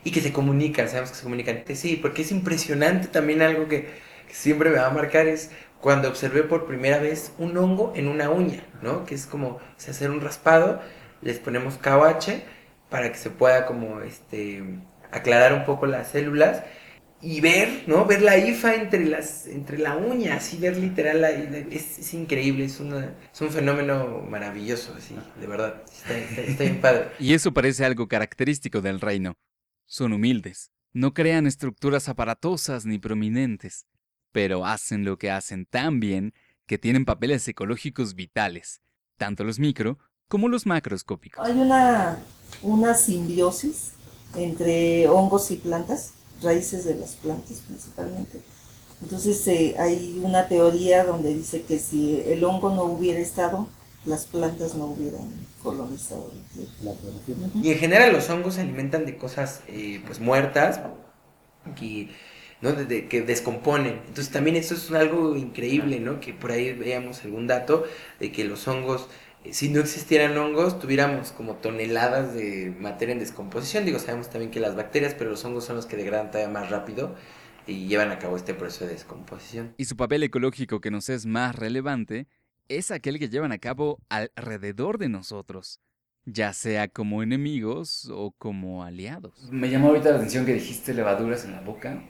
Y 0.03 0.11
que 0.11 0.21
se 0.21 0.31
comunican, 0.31 0.87
sabemos 0.87 1.11
que 1.11 1.17
se 1.17 1.23
comunican. 1.23 1.63
Sí, 1.73 1.97
porque 2.01 2.21
es 2.21 2.31
impresionante 2.31 3.07
también 3.07 3.41
algo 3.41 3.67
que, 3.67 3.87
que 4.27 4.33
siempre 4.33 4.69
me 4.69 4.77
va 4.77 4.87
a 4.87 4.91
marcar 4.91 5.27
es 5.27 5.51
cuando 5.81 6.09
observé 6.09 6.43
por 6.43 6.65
primera 6.65 6.99
vez 6.99 7.33
un 7.37 7.57
hongo 7.57 7.93
en 7.95 8.07
una 8.07 8.29
uña, 8.29 8.63
¿no? 8.81 9.05
Que 9.05 9.15
es 9.15 9.25
como 9.25 9.47
o 9.47 9.61
sea, 9.77 9.91
hacer 9.91 10.11
un 10.11 10.21
raspado, 10.21 10.81
les 11.21 11.39
ponemos 11.39 11.77
KOH 11.77 12.41
para 12.89 13.11
que 13.11 13.17
se 13.17 13.29
pueda 13.29 13.65
como 13.65 14.01
este 14.01 14.63
aclarar 15.11 15.53
un 15.53 15.65
poco 15.65 15.85
las 15.85 16.09
células 16.09 16.63
y 17.21 17.41
ver, 17.41 17.83
¿no? 17.87 18.05
Ver 18.05 18.21
la 18.21 18.37
IFA 18.37 18.75
entre 18.75 19.05
las 19.05 19.47
entre 19.47 19.77
la 19.77 19.97
uña, 19.97 20.35
así 20.35 20.57
ver 20.57 20.77
literal 20.77 21.21
la, 21.21 21.31
es, 21.31 21.99
es, 21.99 22.13
increíble, 22.13 22.65
es, 22.65 22.79
una, 22.79 23.13
es 23.31 23.41
un 23.41 23.49
fenómeno 23.49 24.25
maravilloso, 24.29 24.95
así, 24.97 25.15
de 25.39 25.47
verdad, 25.47 25.83
está, 25.91 26.17
está, 26.17 26.41
está 26.41 26.63
bien 26.63 26.81
padre. 26.81 27.07
Y 27.19 27.33
eso 27.33 27.53
parece 27.53 27.83
algo 27.83 28.07
característico 28.07 28.81
del 28.81 29.01
reino. 29.01 29.33
Son 29.89 30.13
humildes, 30.13 30.71
no 30.93 31.13
crean 31.13 31.47
estructuras 31.47 32.07
aparatosas 32.07 32.85
ni 32.85 32.97
prominentes 32.97 33.85
pero 34.31 34.65
hacen 34.65 35.05
lo 35.05 35.17
que 35.17 35.31
hacen 35.31 35.65
tan 35.65 35.99
bien 35.99 36.33
que 36.65 36.77
tienen 36.77 37.05
papeles 37.05 37.47
ecológicos 37.47 38.15
vitales, 38.15 38.81
tanto 39.17 39.43
los 39.43 39.59
micro 39.59 39.97
como 40.27 40.47
los 40.47 40.65
macroscópicos. 40.65 41.43
Hay 41.43 41.57
una, 41.57 42.19
una 42.61 42.93
simbiosis 42.93 43.93
entre 44.35 45.07
hongos 45.07 45.49
y 45.51 45.57
plantas, 45.57 46.13
raíces 46.43 46.85
de 46.85 46.95
las 46.95 47.15
plantas 47.15 47.61
principalmente. 47.67 48.41
Entonces 49.01 49.47
eh, 49.47 49.75
hay 49.79 50.21
una 50.23 50.47
teoría 50.47 51.03
donde 51.03 51.33
dice 51.33 51.63
que 51.63 51.79
si 51.79 52.21
el 52.25 52.43
hongo 52.43 52.69
no 52.69 52.83
hubiera 52.83 53.19
estado, 53.19 53.67
las 54.05 54.25
plantas 54.25 54.75
no 54.75 54.85
hubieran 54.85 55.27
colonizado 55.61 56.31
la. 56.83 56.93
Y 57.61 57.71
en 57.71 57.77
general 57.77 58.13
los 58.13 58.29
hongos 58.29 58.55
se 58.55 58.61
alimentan 58.61 59.05
de 59.05 59.17
cosas 59.17 59.61
eh, 59.67 60.01
pues 60.05 60.19
muertas, 60.19 60.81
que 61.75 62.09
¿no? 62.61 62.73
De, 62.73 62.85
de, 62.85 63.07
que 63.07 63.21
descomponen. 63.21 64.01
Entonces 64.07 64.29
también 64.29 64.55
eso 64.55 64.75
es 64.75 64.91
algo 64.91 65.35
increíble, 65.35 65.99
¿no? 65.99 66.19
Que 66.19 66.33
por 66.33 66.51
ahí 66.51 66.73
veamos 66.73 67.23
algún 67.23 67.47
dato 67.47 67.85
de 68.19 68.31
que 68.31 68.43
los 68.43 68.67
hongos, 68.67 69.07
eh, 69.43 69.53
si 69.53 69.69
no 69.69 69.79
existieran 69.79 70.37
hongos, 70.37 70.79
tuviéramos 70.79 71.31
como 71.31 71.55
toneladas 71.55 72.33
de 72.33 72.75
materia 72.79 73.13
en 73.13 73.19
descomposición. 73.19 73.85
Digo, 73.85 73.99
sabemos 73.99 74.29
también 74.29 74.51
que 74.51 74.59
las 74.59 74.75
bacterias, 74.75 75.13
pero 75.13 75.29
los 75.29 75.43
hongos 75.45 75.65
son 75.65 75.75
los 75.75 75.85
que 75.85 75.97
degradan 75.97 76.31
todavía 76.31 76.51
más 76.51 76.69
rápido 76.69 77.15
y 77.67 77.87
llevan 77.87 78.11
a 78.11 78.19
cabo 78.19 78.35
este 78.35 78.53
proceso 78.53 78.85
de 78.85 78.93
descomposición. 78.93 79.73
Y 79.77 79.85
su 79.85 79.95
papel 79.95 80.23
ecológico 80.23 80.81
que 80.81 80.91
nos 80.91 81.09
es 81.09 81.25
más 81.25 81.55
relevante 81.55 82.27
es 82.69 82.91
aquel 82.91 83.19
que 83.19 83.29
llevan 83.29 83.51
a 83.51 83.57
cabo 83.57 83.99
alrededor 84.09 84.97
de 84.97 85.09
nosotros 85.09 85.81
ya 86.25 86.53
sea 86.53 86.87
como 86.87 87.23
enemigos 87.23 88.09
o 88.11 88.31
como 88.37 88.83
aliados. 88.83 89.49
Me 89.51 89.69
llamó 89.69 89.89
ahorita 89.89 90.11
la 90.11 90.17
atención 90.17 90.45
que 90.45 90.53
dijiste 90.53 90.93
levaduras 90.93 91.45
en 91.45 91.53
la 91.53 91.61
boca. 91.61 92.01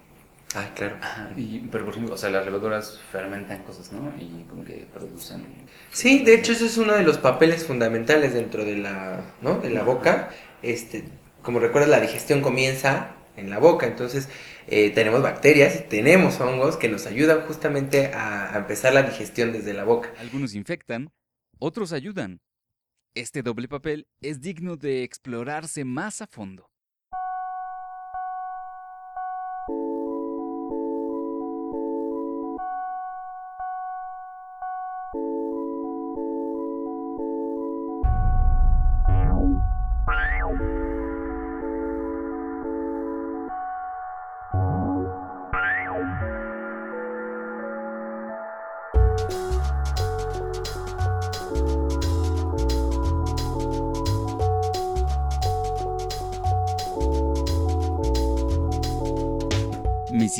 Ah, 0.55 0.71
claro. 0.75 0.97
Y, 1.37 1.59
pero 1.71 1.85
por 1.85 1.93
ejemplo, 1.93 2.15
o 2.15 2.17
sea, 2.17 2.31
las 2.31 2.43
levaduras 2.43 2.99
fermentan 3.11 3.63
cosas, 3.63 3.91
¿no? 3.91 4.11
Y 4.19 4.45
como 4.49 4.65
que 4.65 4.87
producen... 4.91 5.45
Sí, 5.91 6.23
de 6.23 6.33
hecho, 6.33 6.53
ese 6.53 6.65
es 6.65 6.77
uno 6.77 6.93
de 6.93 7.03
los 7.03 7.19
papeles 7.19 7.65
fundamentales 7.65 8.33
dentro 8.33 8.65
de 8.65 8.77
la, 8.77 9.21
¿no? 9.41 9.59
de 9.59 9.69
la 9.69 9.83
boca. 9.83 10.29
Este, 10.63 11.03
como 11.43 11.59
recuerdas, 11.59 11.89
la 11.89 11.99
digestión 11.99 12.41
comienza 12.41 13.15
en 13.37 13.49
la 13.51 13.59
boca, 13.59 13.85
entonces 13.85 14.27
eh, 14.71 14.91
tenemos 14.91 15.21
bacterias 15.21 15.75
y 15.75 15.89
tenemos 15.89 16.39
hongos 16.39 16.77
que 16.77 16.89
nos 16.89 17.05
ayudan 17.05 17.41
justamente 17.41 18.07
a, 18.13 18.53
a 18.53 18.57
empezar 18.57 18.93
la 18.93 19.03
digestión 19.03 19.51
desde 19.51 19.73
la 19.73 19.83
boca. 19.83 20.13
Algunos 20.19 20.55
infectan, 20.55 21.11
otros 21.57 21.93
ayudan. 21.93 22.41
Este 23.15 23.41
doble 23.41 23.67
papel 23.67 24.07
es 24.21 24.39
digno 24.41 24.77
de 24.77 25.03
explorarse 25.03 25.83
más 25.83 26.21
a 26.21 26.27
fondo. 26.27 26.68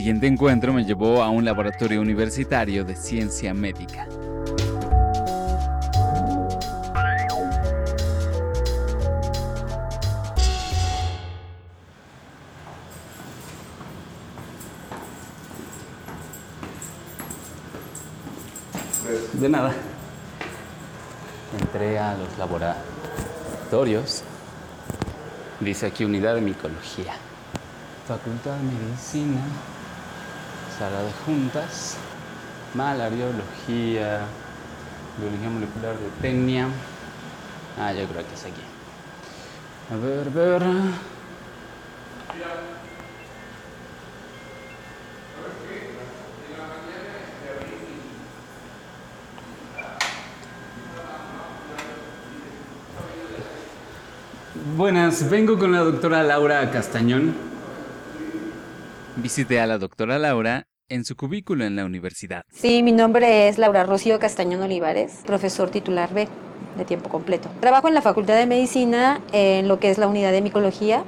Siguiente 0.09 0.25
encuentro 0.25 0.73
me 0.73 0.83
llevó 0.83 1.21
a 1.21 1.29
un 1.29 1.45
laboratorio 1.45 2.01
universitario 2.01 2.83
de 2.83 2.95
ciencia 2.95 3.53
médica. 3.53 4.07
De 19.33 19.47
nada. 19.47 19.71
Entré 21.61 21.99
a 21.99 22.15
los 22.15 22.35
laboratorios. 22.39 24.23
Dice 25.59 25.85
aquí 25.85 26.03
unidad 26.03 26.33
de 26.33 26.41
micología. 26.41 27.13
Facultad 28.07 28.55
de 28.55 28.63
Medicina, 28.63 29.39
Sala 30.79 31.03
de 31.03 31.11
Juntas, 31.25 31.97
Malariología, 32.73 34.21
Biología 35.19 35.49
Molecular 35.49 35.97
de 35.97 36.09
Tecnia. 36.21 36.69
Ah, 37.77 37.91
yo 37.91 38.07
creo 38.07 38.25
que 38.25 38.33
es 38.33 38.45
aquí. 38.45 38.61
A 39.91 39.97
ver, 39.97 40.27
a 40.27 40.31
ver. 40.31 40.61
Buenas, 54.77 55.29
vengo 55.29 55.59
con 55.59 55.73
la 55.73 55.79
doctora 55.79 56.23
Laura 56.23 56.71
Castañón. 56.71 57.35
Visité 59.17 59.59
a 59.59 59.67
la 59.67 59.77
doctora 59.77 60.17
Laura 60.17 60.68
en 60.89 61.05
su 61.05 61.15
cubículo 61.15 61.65
en 61.65 61.75
la 61.75 61.85
universidad. 61.85 62.43
Sí, 62.51 62.83
mi 62.83 62.91
nombre 62.91 63.47
es 63.47 63.57
Laura 63.57 63.83
Rocío 63.83 64.19
Castañón 64.19 64.61
Olivares, 64.61 65.19
profesor 65.25 65.69
titular 65.69 66.13
B 66.13 66.27
de 66.77 66.85
tiempo 66.85 67.09
completo. 67.09 67.49
Trabajo 67.59 67.87
en 67.87 67.93
la 67.93 68.01
Facultad 68.01 68.35
de 68.35 68.45
Medicina 68.45 69.21
en 69.31 69.67
lo 69.67 69.79
que 69.79 69.89
es 69.89 69.97
la 69.97 70.07
unidad 70.07 70.31
de 70.31 70.41
micología 70.41 71.03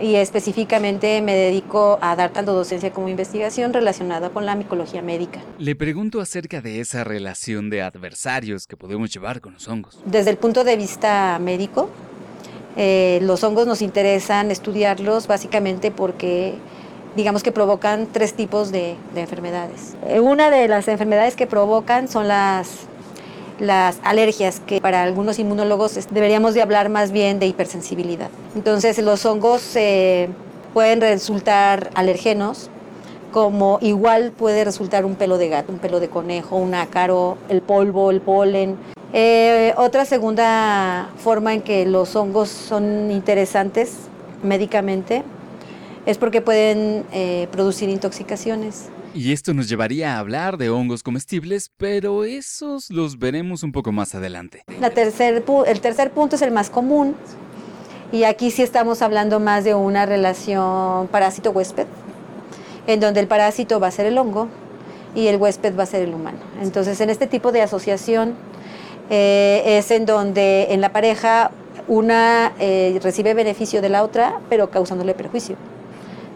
y 0.00 0.16
específicamente 0.16 1.22
me 1.22 1.34
dedico 1.34 1.98
a 2.02 2.16
dar 2.16 2.30
tanto 2.30 2.52
docencia 2.52 2.92
como 2.92 3.08
investigación 3.08 3.72
relacionada 3.72 4.30
con 4.30 4.44
la 4.44 4.54
micología 4.54 5.02
médica. 5.02 5.40
Le 5.58 5.74
pregunto 5.74 6.20
acerca 6.20 6.60
de 6.60 6.80
esa 6.80 7.04
relación 7.04 7.70
de 7.70 7.82
adversarios 7.82 8.66
que 8.66 8.76
podemos 8.76 9.12
llevar 9.12 9.40
con 9.40 9.54
los 9.54 9.66
hongos. 9.68 9.98
Desde 10.04 10.30
el 10.30 10.36
punto 10.36 10.64
de 10.64 10.76
vista 10.76 11.38
médico, 11.40 11.88
eh, 12.76 13.20
los 13.22 13.42
hongos 13.42 13.66
nos 13.66 13.80
interesan 13.80 14.50
estudiarlos 14.50 15.26
básicamente 15.26 15.90
porque 15.90 16.54
digamos 17.16 17.42
que 17.42 17.50
provocan 17.50 18.06
tres 18.12 18.34
tipos 18.34 18.70
de, 18.70 18.96
de 19.14 19.20
enfermedades. 19.20 19.96
Eh, 20.06 20.20
una 20.20 20.50
de 20.50 20.68
las 20.68 20.86
enfermedades 20.86 21.34
que 21.34 21.46
provocan 21.46 22.08
son 22.08 22.28
las, 22.28 22.68
las 23.58 23.98
alergias, 24.02 24.60
que 24.60 24.80
para 24.80 25.02
algunos 25.02 25.38
inmunólogos 25.38 25.98
deberíamos 26.10 26.54
de 26.54 26.62
hablar 26.62 26.90
más 26.90 27.10
bien 27.10 27.38
de 27.38 27.46
hipersensibilidad. 27.46 28.28
Entonces 28.54 28.98
los 28.98 29.24
hongos 29.24 29.74
eh, 29.76 30.28
pueden 30.74 31.00
resultar 31.00 31.90
alergenos, 31.94 32.70
como 33.32 33.78
igual 33.80 34.32
puede 34.32 34.64
resultar 34.64 35.04
un 35.04 35.14
pelo 35.14 35.38
de 35.38 35.48
gato, 35.48 35.72
un 35.72 35.78
pelo 35.78 36.00
de 36.00 36.08
conejo, 36.08 36.56
un 36.56 36.74
ácaro, 36.74 37.38
el 37.48 37.62
polvo, 37.62 38.10
el 38.10 38.20
polen. 38.20 38.76
Eh, 39.12 39.72
otra 39.78 40.04
segunda 40.04 41.08
forma 41.16 41.54
en 41.54 41.62
que 41.62 41.86
los 41.86 42.14
hongos 42.14 42.50
son 42.50 43.10
interesantes 43.10 43.94
médicamente 44.42 45.22
es 46.06 46.18
porque 46.18 46.40
pueden 46.40 47.04
eh, 47.12 47.48
producir 47.52 47.88
intoxicaciones. 47.88 48.86
Y 49.14 49.32
esto 49.32 49.54
nos 49.54 49.68
llevaría 49.68 50.14
a 50.14 50.18
hablar 50.18 50.56
de 50.56 50.70
hongos 50.70 51.02
comestibles, 51.02 51.70
pero 51.76 52.24
esos 52.24 52.90
los 52.90 53.18
veremos 53.18 53.62
un 53.62 53.72
poco 53.72 53.92
más 53.92 54.14
adelante. 54.14 54.62
La 54.80 54.90
tercer, 54.90 55.44
el 55.66 55.80
tercer 55.80 56.10
punto 56.12 56.36
es 56.36 56.42
el 56.42 56.52
más 56.52 56.70
común, 56.70 57.16
y 58.12 58.24
aquí 58.24 58.50
sí 58.50 58.62
estamos 58.62 59.02
hablando 59.02 59.40
más 59.40 59.64
de 59.64 59.74
una 59.74 60.06
relación 60.06 61.08
parásito-huésped, 61.08 61.86
en 62.86 63.00
donde 63.00 63.20
el 63.20 63.26
parásito 63.26 63.80
va 63.80 63.88
a 63.88 63.90
ser 63.90 64.06
el 64.06 64.16
hongo 64.16 64.48
y 65.14 65.26
el 65.26 65.36
huésped 65.36 65.76
va 65.76 65.82
a 65.82 65.86
ser 65.86 66.02
el 66.02 66.14
humano. 66.14 66.38
Entonces, 66.62 67.00
en 67.00 67.10
este 67.10 67.26
tipo 67.26 67.50
de 67.50 67.62
asociación 67.62 68.34
eh, 69.10 69.62
es 69.66 69.90
en 69.90 70.06
donde 70.06 70.68
en 70.70 70.80
la 70.80 70.92
pareja 70.92 71.50
una 71.88 72.52
eh, 72.58 72.98
recibe 73.02 73.34
beneficio 73.34 73.82
de 73.82 73.88
la 73.88 74.04
otra, 74.04 74.40
pero 74.48 74.70
causándole 74.70 75.14
perjuicio. 75.14 75.56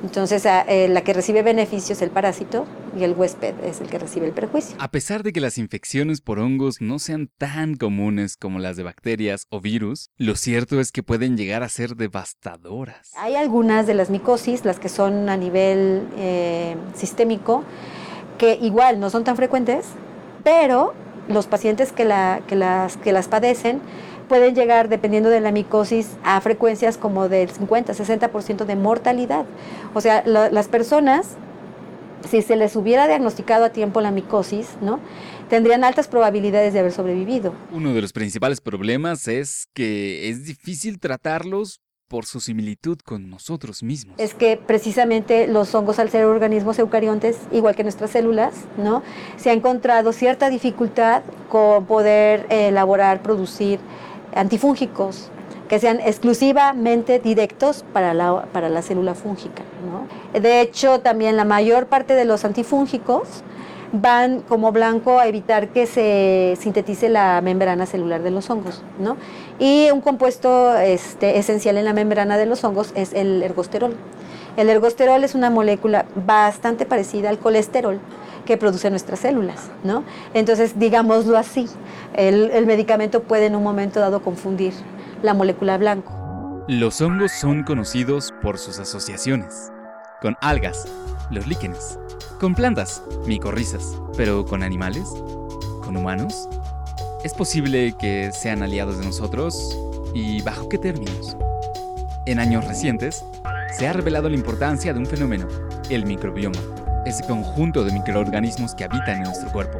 Entonces, 0.03 0.47
eh, 0.47 0.89
la 0.89 1.03
que 1.03 1.13
recibe 1.13 1.43
beneficio 1.43 1.93
es 1.93 2.03
el 2.03 2.11
parásito 2.11 2.65
y 2.99 3.05
el 3.05 3.13
huésped 3.13 3.55
es 3.63 3.81
el 3.81 3.89
que 3.89 3.99
recibe 3.99 4.27
el 4.27 4.33
perjuicio. 4.33 4.77
A 4.81 4.91
pesar 4.91 5.23
de 5.23 5.33
que 5.33 5.41
las 5.41 5.59
infecciones 5.59 6.21
por 6.21 6.39
hongos 6.39 6.81
no 6.81 6.99
sean 6.99 7.31
tan 7.37 7.77
comunes 7.77 8.37
como 8.37 8.59
las 8.59 8.77
de 8.77 8.83
bacterias 8.83 9.47
o 9.51 9.61
virus, 9.61 10.11
lo 10.17 10.37
cierto 10.37 10.81
es 10.81 10.91
que 10.91 11.03
pueden 11.03 11.37
llegar 11.37 11.63
a 11.63 11.69
ser 11.69 11.97
devastadoras. 11.97 13.11
Hay 13.17 13.37
algunas 13.37 13.87
de 13.87 13.95
las 13.95 14.11
micosis, 14.11 14.65
las 14.65 14.79
que 14.79 14.89
son 14.89 15.29
a 15.29 15.37
nivel 15.37 16.09
eh, 16.17 16.77
sistémico, 16.95 17.65
que 18.39 18.55
igual 18.55 19.01
no 19.01 19.11
son 19.11 19.25
tan 19.25 19.37
frecuentes, 19.37 19.85
pero 20.43 20.95
los 21.29 21.47
pacientes 21.47 21.93
que, 21.93 22.05
la, 22.05 22.41
que, 22.47 22.57
las, 22.57 22.97
que 22.97 23.13
las 23.13 23.29
padecen 23.29 23.81
pueden 24.31 24.55
llegar, 24.55 24.89
dependiendo 24.89 25.29
de 25.29 25.41
la 25.41 25.51
micosis, 25.51 26.11
a 26.23 26.41
frecuencias 26.41 26.97
como 26.97 27.29
del 27.29 27.51
50-60% 27.51 28.65
de 28.65 28.77
mortalidad. 28.77 29.45
O 29.93 30.01
sea, 30.01 30.23
las 30.25 30.69
personas, 30.69 31.37
si 32.31 32.41
se 32.41 32.55
les 32.55 32.77
hubiera 32.77 33.09
diagnosticado 33.09 33.65
a 33.65 33.71
tiempo 33.71 34.01
la 34.01 34.13
micosis, 34.13 34.69
¿no? 34.81 35.01
tendrían 35.49 35.83
altas 35.83 36.07
probabilidades 36.07 36.73
de 36.73 36.79
haber 36.79 36.93
sobrevivido. 36.93 37.53
Uno 37.73 37.93
de 37.93 38.03
los 38.03 38.13
principales 38.13 38.61
problemas 38.61 39.27
es 39.27 39.67
que 39.75 40.29
es 40.29 40.47
difícil 40.47 41.01
tratarlos 41.01 41.81
por 42.07 42.25
su 42.25 42.39
similitud 42.39 42.99
con 43.05 43.31
nosotros 43.31 43.83
mismos. 43.83 44.15
Es 44.19 44.35
que 44.35 44.57
precisamente 44.57 45.49
los 45.49 45.75
hongos 45.75 45.99
al 45.99 46.09
ser 46.09 46.25
organismos 46.25 46.79
eucariontes, 46.79 47.37
igual 47.51 47.75
que 47.75 47.83
nuestras 47.83 48.11
células, 48.11 48.55
¿no? 48.77 49.03
se 49.37 49.51
ha 49.51 49.55
encontrado 49.55 50.13
cierta 50.13 50.51
dificultad 50.51 51.23
con 51.49 51.87
poder 51.87 52.47
elaborar, 52.49 53.23
producir 53.23 53.81
antifúngicos 54.35 55.31
que 55.69 55.79
sean 55.79 56.01
exclusivamente 56.01 57.21
directos 57.21 57.85
para 57.93 58.13
la, 58.13 58.43
para 58.53 58.69
la 58.69 58.83
célula 58.83 59.15
fúngica. 59.15 59.63
De 60.33 60.61
hecho, 60.61 61.01
también 61.01 61.37
la 61.37 61.45
mayor 61.45 61.87
parte 61.87 62.15
de 62.15 62.25
los 62.25 62.45
antifúngicos 62.45 63.45
van 63.93 64.41
como 64.41 64.73
blanco 64.73 65.19
a 65.19 65.27
evitar 65.27 65.69
que 65.69 65.87
se 65.87 66.57
sintetice 66.61 67.09
la 67.09 67.41
membrana 67.41 67.87
celular 67.87 68.23
de 68.23 68.33
los 68.33 68.51
hongos. 68.51 68.83
Y 69.61 69.91
un 69.93 70.01
compuesto 70.01 70.77
este, 70.77 71.39
esencial 71.39 71.77
en 71.77 71.85
la 71.85 71.93
membrana 71.93 72.37
de 72.37 72.47
los 72.47 72.65
hongos 72.65 72.93
es 72.97 73.13
el 73.13 73.41
ergosterol. 73.43 73.95
El 74.57 74.69
ergosterol 74.69 75.23
es 75.23 75.37
una 75.37 75.51
molécula 75.51 76.07
bastante 76.27 76.85
parecida 76.85 77.31
al 77.31 77.39
colesterol 77.39 78.01
que 78.45 78.57
produce 78.57 78.91
nuestras 78.91 79.21
células, 79.21 79.71
¿no? 79.85 80.05
Entonces, 80.35 80.79
digámoslo 80.79 81.37
así, 81.37 81.67
el, 82.15 82.51
el 82.51 82.67
medicamento 82.67 83.23
puede 83.23 83.47
en 83.47 83.57
un 83.57 83.63
momento 83.63 84.01
dado 84.01 84.23
confundir 84.23 84.73
la 85.23 85.35
molécula 85.35 85.79
blanco. 85.79 86.65
Los 86.69 87.01
hongos 87.01 87.33
son 87.33 87.65
conocidos 87.65 88.33
por 88.43 88.59
sus 88.59 88.79
asociaciones, 88.79 89.73
con 90.23 90.37
algas, 90.41 90.87
los 91.31 91.47
líquenes, 91.47 91.99
con 92.39 92.55
plantas, 92.55 93.03
micorrizas, 93.27 93.97
pero 94.17 94.45
con 94.45 94.63
animales, 94.63 95.09
con 95.85 95.97
humanos. 95.97 96.49
¿Es 97.25 97.35
posible 97.35 97.95
que 97.99 98.31
sean 98.33 98.63
aliados 98.63 98.99
de 98.99 99.05
nosotros? 99.05 99.77
¿Y 100.15 100.43
bajo 100.43 100.69
qué 100.69 100.79
términos? 100.79 101.37
En 102.27 102.39
años 102.39 102.67
recientes, 102.67 103.25
se 103.77 103.89
ha 103.89 103.93
revelado 103.93 104.29
la 104.29 104.37
importancia 104.37 104.93
de 104.93 104.99
un 104.99 105.07
fenómeno, 105.07 105.49
el 105.89 106.07
microbioma, 106.07 106.59
ese 107.05 107.25
conjunto 107.25 107.85
de 107.85 107.93
microorganismos 107.93 108.75
que 108.75 108.85
habitan 108.85 109.19
en 109.19 109.23
nuestro 109.25 109.51
cuerpo. 109.51 109.79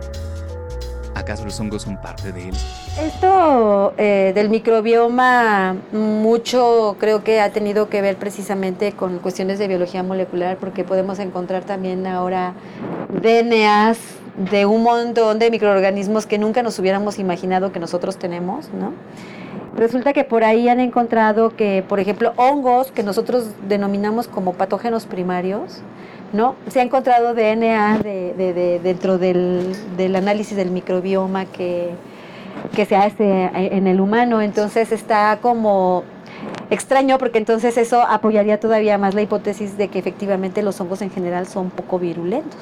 ¿Acaso 1.15 1.45
los 1.45 1.59
hongos 1.61 1.83
son 1.83 2.01
parte 2.01 2.33
de 2.33 2.49
él? 2.49 2.55
Esto 2.99 3.93
eh, 3.99 4.33
del 4.35 4.49
microbioma 4.49 5.77
mucho 5.93 6.97
creo 6.99 7.23
que 7.25 7.41
ha 7.41 7.51
tenido 7.51 7.89
que 7.89 8.01
ver 8.01 8.17
precisamente 8.17 8.93
con 8.93 9.19
cuestiones 9.19 9.59
de 9.59 9.69
biología 9.69 10.03
molecular 10.03 10.57
porque 10.57 10.85
podemos 10.85 11.19
encontrar 11.19 11.65
también 11.65 12.07
ahora 12.07 12.55
DNAs 13.23 13.99
de 14.51 14.65
un 14.65 14.83
montón 14.83 15.39
de 15.39 15.51
microorganismos 15.51 16.27
que 16.27 16.39
nunca 16.39 16.63
nos 16.63 16.79
hubiéramos 16.79 17.19
imaginado 17.19 17.73
que 17.73 17.81
nosotros 17.81 18.17
tenemos, 18.17 18.71
¿no? 18.73 18.93
Resulta 19.77 20.13
que 20.13 20.25
por 20.25 20.45
ahí 20.45 20.69
han 20.69 20.81
encontrado 20.81 21.55
que, 21.57 21.85
por 21.87 22.01
ejemplo, 22.01 22.33
hongos 22.37 22.91
que 22.91 23.03
nosotros 23.03 23.51
denominamos 23.69 24.27
como 24.27 24.55
patógenos 24.55 25.07
primarios, 25.07 25.81
¿no? 26.33 26.57
Se 26.69 26.81
ha 26.81 26.83
encontrado 26.83 27.35
DNA 27.35 27.99
de, 27.99 28.81
dentro 28.83 29.19
del, 29.19 29.75
análisis 30.17 30.57
del 30.57 30.71
microbioma 30.71 31.47
que, 31.47 31.91
que 32.75 32.87
se 32.87 32.97
hace 32.97 33.51
en 33.55 33.87
el 33.87 34.01
humano, 34.01 34.41
entonces 34.41 34.93
está 34.93 35.39
como 35.41 36.05
extraño 36.71 37.19
porque 37.19 37.39
entonces 37.39 37.77
eso 37.77 38.03
apoyaría 38.03 38.61
todavía 38.61 38.97
más 38.97 39.15
la 39.15 39.23
hipótesis 39.23 39.77
de 39.77 39.89
que 39.89 39.99
efectivamente 39.99 40.63
los 40.63 40.81
hongos 40.81 41.03
en 41.03 41.11
general 41.11 41.47
son 41.47 41.71
poco 41.71 41.99
virulentos. 41.99 42.61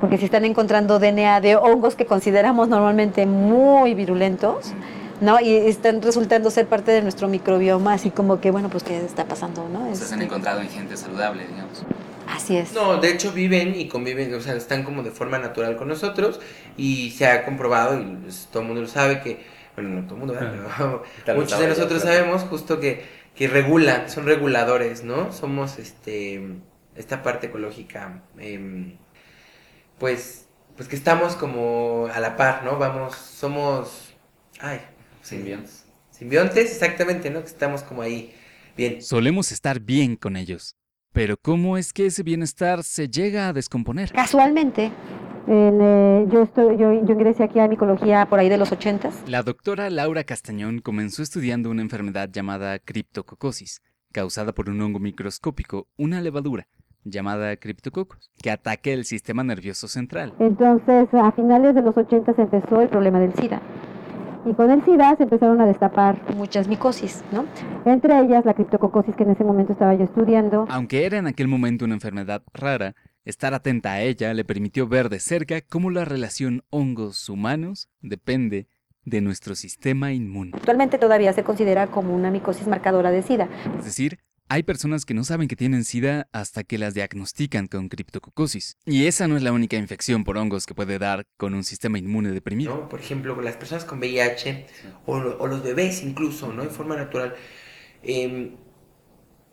Porque 0.00 0.18
si 0.18 0.24
están 0.24 0.44
encontrando 0.44 0.98
DNA 0.98 1.40
de 1.40 1.56
hongos 1.56 1.94
que 1.94 2.06
consideramos 2.06 2.68
normalmente 2.68 3.26
muy 3.26 3.94
virulentos, 3.94 4.74
¿no? 5.20 5.40
Y 5.40 5.54
están 5.54 6.02
resultando 6.02 6.50
ser 6.50 6.66
parte 6.66 6.90
de 6.90 7.02
nuestro 7.02 7.28
microbioma, 7.28 7.94
así 7.94 8.10
como 8.10 8.40
que, 8.40 8.50
bueno, 8.50 8.68
pues, 8.68 8.82
¿qué 8.82 8.96
está 9.04 9.24
pasando, 9.24 9.68
no? 9.68 9.80
se 9.94 10.04
han 10.04 10.20
este, 10.20 10.24
encontrado 10.24 10.60
en 10.60 10.68
gente 10.68 10.96
saludable, 10.96 11.46
digamos. 11.46 11.63
Así 12.34 12.56
es. 12.56 12.72
No, 12.72 13.00
de 13.00 13.10
hecho 13.12 13.32
viven 13.32 13.76
y 13.78 13.86
conviven, 13.86 14.34
o 14.34 14.40
sea, 14.40 14.56
están 14.56 14.82
como 14.82 15.04
de 15.04 15.12
forma 15.12 15.38
natural 15.38 15.76
con 15.76 15.86
nosotros 15.86 16.40
y 16.76 17.12
se 17.12 17.26
ha 17.26 17.44
comprobado, 17.44 18.00
y 18.00 18.04
pues, 18.16 18.48
todo 18.50 18.62
el 18.62 18.66
mundo 18.66 18.82
lo 18.82 18.88
sabe, 18.88 19.20
que, 19.20 19.44
bueno, 19.76 19.90
no 19.90 20.02
todo 20.04 20.14
el 20.14 20.20
mundo, 20.20 20.34
pero 21.24 21.38
muchos 21.38 21.58
de 21.60 21.68
nosotros 21.68 22.02
sabemos 22.02 22.42
justo 22.42 22.80
que, 22.80 23.04
que 23.36 23.46
regulan, 23.46 24.10
son 24.10 24.26
reguladores, 24.26 25.04
¿no? 25.04 25.32
Somos, 25.32 25.78
este, 25.78 26.42
esta 26.96 27.22
parte 27.22 27.46
ecológica, 27.46 28.24
em, 28.36 28.96
pues, 29.98 30.48
pues 30.76 30.88
que 30.88 30.96
estamos 30.96 31.36
como 31.36 32.08
a 32.12 32.18
la 32.18 32.36
par, 32.36 32.64
¿no? 32.64 32.78
Vamos, 32.78 33.14
somos, 33.14 34.12
ay, 34.58 34.80
simbiontes. 35.22 35.84
Simbiontes, 36.10 36.72
exactamente, 36.72 37.30
¿no? 37.30 37.42
Que 37.42 37.48
estamos 37.48 37.84
como 37.84 38.02
ahí, 38.02 38.34
bien. 38.76 39.00
Solemos 39.02 39.52
estar 39.52 39.78
bien 39.78 40.16
con 40.16 40.36
ellos. 40.36 40.74
Pero 41.14 41.36
¿cómo 41.36 41.78
es 41.78 41.92
que 41.92 42.06
ese 42.06 42.24
bienestar 42.24 42.82
se 42.82 43.08
llega 43.08 43.46
a 43.46 43.52
descomponer? 43.52 44.10
Casualmente. 44.10 44.90
Eh, 45.46 46.26
yo, 46.28 46.42
estoy, 46.42 46.76
yo, 46.76 46.92
yo, 47.04 47.12
ingresé 47.12 47.44
aquí 47.44 47.60
a 47.60 47.68
micología 47.68 48.26
por 48.26 48.40
ahí 48.40 48.48
de 48.48 48.58
los 48.58 48.72
ochentas. 48.72 49.22
La 49.28 49.44
doctora 49.44 49.88
Laura 49.90 50.24
Castañón 50.24 50.80
comenzó 50.80 51.22
estudiando 51.22 51.70
una 51.70 51.82
enfermedad 51.82 52.30
llamada 52.32 52.80
criptococosis, 52.80 53.80
causada 54.10 54.52
por 54.52 54.68
un 54.68 54.82
hongo 54.82 54.98
microscópico, 54.98 55.86
una 55.96 56.20
levadura, 56.20 56.66
llamada 57.04 57.54
criptococos, 57.58 58.32
que 58.42 58.50
ataque 58.50 58.92
el 58.92 59.04
sistema 59.04 59.44
nervioso 59.44 59.86
central. 59.86 60.34
Entonces, 60.40 61.06
a 61.12 61.30
finales 61.30 61.76
de 61.76 61.82
los 61.82 61.96
ochentas 61.96 62.36
empezó 62.40 62.80
el 62.80 62.88
problema 62.88 63.20
del 63.20 63.34
SIDA. 63.34 63.62
Y 64.46 64.52
con 64.52 64.70
el 64.70 64.84
SIDA 64.84 65.16
se 65.16 65.22
empezaron 65.22 65.60
a 65.60 65.66
destapar 65.66 66.20
muchas 66.34 66.68
micosis, 66.68 67.24
¿no? 67.32 67.46
Entre 67.86 68.18
ellas 68.20 68.44
la 68.44 68.54
criptococosis 68.54 69.16
que 69.16 69.22
en 69.22 69.30
ese 69.30 69.44
momento 69.44 69.72
estaba 69.72 69.94
yo 69.94 70.04
estudiando. 70.04 70.66
Aunque 70.68 71.06
era 71.06 71.18
en 71.18 71.26
aquel 71.26 71.48
momento 71.48 71.84
una 71.84 71.94
enfermedad 71.94 72.42
rara, 72.52 72.94
estar 73.24 73.54
atenta 73.54 73.92
a 73.92 74.02
ella 74.02 74.34
le 74.34 74.44
permitió 74.44 74.86
ver 74.86 75.08
de 75.08 75.20
cerca 75.20 75.62
cómo 75.62 75.90
la 75.90 76.04
relación 76.04 76.62
hongos-humanos 76.70 77.88
depende 78.00 78.66
de 79.04 79.20
nuestro 79.20 79.54
sistema 79.54 80.12
inmune. 80.12 80.52
Actualmente 80.54 80.98
todavía 80.98 81.32
se 81.32 81.44
considera 81.44 81.88
como 81.88 82.14
una 82.14 82.30
micosis 82.30 82.66
marcadora 82.66 83.10
de 83.10 83.22
SIDA. 83.22 83.48
Es 83.78 83.84
decir, 83.84 84.18
hay 84.48 84.62
personas 84.62 85.06
que 85.06 85.14
no 85.14 85.24
saben 85.24 85.48
que 85.48 85.56
tienen 85.56 85.84
SIDA 85.84 86.28
hasta 86.32 86.64
que 86.64 86.76
las 86.76 86.92
diagnostican 86.92 87.66
con 87.66 87.88
criptococosis. 87.88 88.76
Y 88.84 89.06
esa 89.06 89.26
no 89.26 89.36
es 89.36 89.42
la 89.42 89.52
única 89.52 89.76
infección 89.76 90.22
por 90.22 90.36
hongos 90.36 90.66
que 90.66 90.74
puede 90.74 90.98
dar 90.98 91.26
con 91.38 91.54
un 91.54 91.64
sistema 91.64 91.98
inmune 91.98 92.30
deprimido. 92.30 92.88
Por 92.88 93.00
ejemplo, 93.00 93.40
las 93.40 93.56
personas 93.56 93.84
con 93.84 94.00
VIH 94.00 94.66
o, 95.06 95.46
los 95.46 95.62
bebés 95.62 96.02
incluso, 96.02 96.52
¿no? 96.52 96.62
En 96.62 96.70
forma 96.70 96.94
natural. 96.94 97.34
Em, 98.02 98.56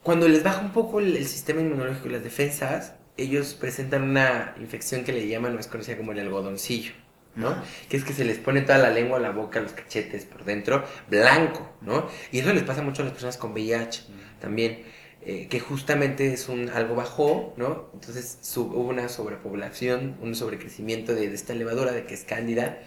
cuando 0.03 0.27
les 0.27 0.43
baja 0.43 0.61
un 0.61 0.71
poco 0.71 0.99
el, 0.99 1.25
sistema 1.25 1.61
inmunológico 1.61 2.09
y 2.09 2.11
las 2.11 2.23
defensas, 2.23 2.95
ellos 3.15 3.53
presentan 3.53 4.03
una 4.03 4.55
infección 4.59 5.03
que 5.03 5.13
le 5.13 5.27
llaman, 5.27 5.55
o 5.55 5.59
es 5.59 5.67
conocida 5.67 5.95
como 5.95 6.11
el 6.11 6.19
algodoncillo, 6.19 6.93
¿no? 7.35 7.61
Que 7.89 7.97
es 7.97 8.03
que 8.03 8.13
se 8.13 8.25
les 8.25 8.37
pone 8.39 8.61
toda 8.61 8.77
la 8.77 8.89
lengua, 8.89 9.19
la 9.19 9.31
boca, 9.31 9.59
los 9.61 9.73
cachetes 9.73 10.25
por 10.25 10.43
dentro, 10.45 10.83
blanco, 11.09 11.69
¿no? 11.81 12.07
Y 12.31 12.39
eso 12.39 12.53
les 12.53 12.63
pasa 12.63 12.81
mucho 12.81 13.01
a 13.01 13.05
las 13.05 13.13
personas 13.13 13.37
con 13.37 13.51
VIH 13.51 14.03
también, 14.39 14.83
eh, 15.21 15.47
que 15.49 15.59
justamente 15.59 16.33
es 16.33 16.49
un 16.49 16.69
algo 16.69 16.95
bajó, 16.95 17.53
¿no? 17.57 17.89
Entonces 17.93 18.39
sub- 18.41 18.73
hubo 18.75 18.89
una 18.89 19.07
sobrepoblación, 19.09 20.17
un 20.21 20.35
sobrecrecimiento 20.35 21.13
de, 21.15 21.29
de 21.29 21.35
esta 21.35 21.53
levadura, 21.53 21.91
de 21.91 22.05
que 22.05 22.13
es 22.15 22.23
cándida. 22.23 22.79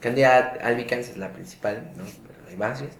Candida 0.00 0.38
albicans 0.62 1.08
es 1.10 1.16
la 1.16 1.32
principal, 1.32 1.92
¿no? 1.96 2.04
Pero 2.26 2.48
hay 2.48 2.56
varias. 2.56 2.96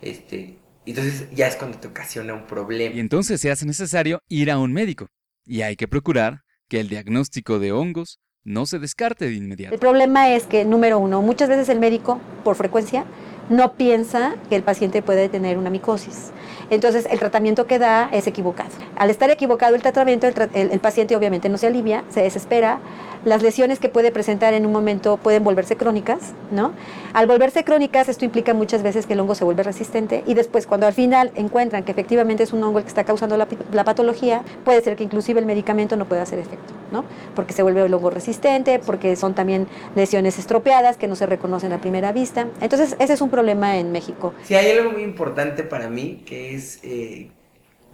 Este, 0.00 0.58
entonces 0.84 1.28
ya 1.32 1.46
es 1.46 1.56
cuando 1.56 1.78
te 1.78 1.88
ocasiona 1.88 2.34
un 2.34 2.46
problema. 2.46 2.94
Y 2.94 3.00
entonces 3.00 3.40
se 3.40 3.50
hace 3.50 3.64
necesario 3.66 4.20
ir 4.28 4.50
a 4.50 4.58
un 4.58 4.72
médico. 4.72 5.06
Y 5.46 5.62
hay 5.62 5.76
que 5.76 5.88
procurar 5.88 6.40
que 6.68 6.80
el 6.80 6.88
diagnóstico 6.88 7.58
de 7.58 7.72
hongos 7.72 8.18
no 8.44 8.66
se 8.66 8.78
descarte 8.78 9.26
de 9.26 9.34
inmediato. 9.34 9.74
El 9.74 9.80
problema 9.80 10.30
es 10.30 10.44
que, 10.44 10.64
número 10.64 10.98
uno, 10.98 11.22
muchas 11.22 11.48
veces 11.48 11.68
el 11.68 11.78
médico, 11.78 12.20
por 12.44 12.56
frecuencia, 12.56 13.04
no 13.48 13.74
piensa 13.74 14.34
que 14.48 14.56
el 14.56 14.62
paciente 14.62 15.02
puede 15.02 15.28
tener 15.28 15.58
una 15.58 15.70
micosis. 15.70 16.32
Entonces, 16.70 17.06
el 17.10 17.18
tratamiento 17.18 17.66
que 17.66 17.78
da 17.78 18.08
es 18.12 18.26
equivocado. 18.26 18.70
Al 18.96 19.10
estar 19.10 19.30
equivocado 19.30 19.74
el 19.74 19.82
tratamiento, 19.82 20.26
el, 20.26 20.80
paciente 20.80 21.16
obviamente 21.16 21.48
no 21.48 21.58
se 21.58 21.66
alivia, 21.66 22.04
se 22.08 22.22
desespera. 22.22 22.78
Las 23.24 23.42
lesiones 23.42 23.78
que 23.78 23.88
puede 23.88 24.10
presentar 24.10 24.52
en 24.52 24.66
un 24.66 24.72
momento 24.72 25.16
pueden 25.16 25.44
volverse 25.44 25.76
crónicas, 25.76 26.32
¿no? 26.50 26.72
Al 27.12 27.28
volverse 27.28 27.62
crónicas, 27.62 28.08
esto 28.08 28.24
implica 28.24 28.52
muchas 28.52 28.82
veces 28.82 29.06
que 29.06 29.12
el 29.12 29.20
hongo 29.20 29.36
se 29.36 29.44
vuelve 29.44 29.62
resistente 29.62 30.24
y 30.26 30.34
después, 30.34 30.66
cuando 30.66 30.88
al 30.88 30.92
final 30.92 31.30
encuentran 31.36 31.84
que 31.84 31.92
efectivamente 31.92 32.42
es 32.42 32.52
un 32.52 32.64
hongo 32.64 32.78
el 32.78 32.84
que 32.84 32.88
está 32.88 33.04
causando 33.04 33.36
la, 33.36 33.46
la 33.72 33.84
patología, 33.84 34.42
puede 34.64 34.80
ser 34.82 34.96
que 34.96 35.04
inclusive 35.04 35.38
el 35.38 35.46
medicamento 35.46 35.96
no 35.96 36.06
pueda 36.06 36.22
hacer 36.22 36.40
efecto, 36.40 36.74
¿no? 36.90 37.04
Porque 37.36 37.52
se 37.52 37.62
vuelve 37.62 37.84
el 37.84 37.94
hongo 37.94 38.10
resistente, 38.10 38.80
porque 38.80 39.14
son 39.14 39.34
también 39.34 39.68
lesiones 39.94 40.38
estropeadas 40.38 40.96
que 40.96 41.06
no 41.06 41.14
se 41.14 41.26
reconocen 41.26 41.72
a 41.72 41.80
primera 41.80 42.10
vista. 42.12 42.48
Entonces, 42.60 42.96
ese 42.98 43.12
es 43.12 43.20
un 43.20 43.30
problema 43.30 43.76
en 43.78 43.92
México. 43.92 44.34
Sí, 44.42 44.54
hay 44.54 44.76
algo 44.76 44.90
muy 44.90 45.02
importante 45.02 45.62
para 45.62 45.88
mí 45.88 46.22
que 46.26 46.54
es, 46.54 46.80
eh, 46.82 47.30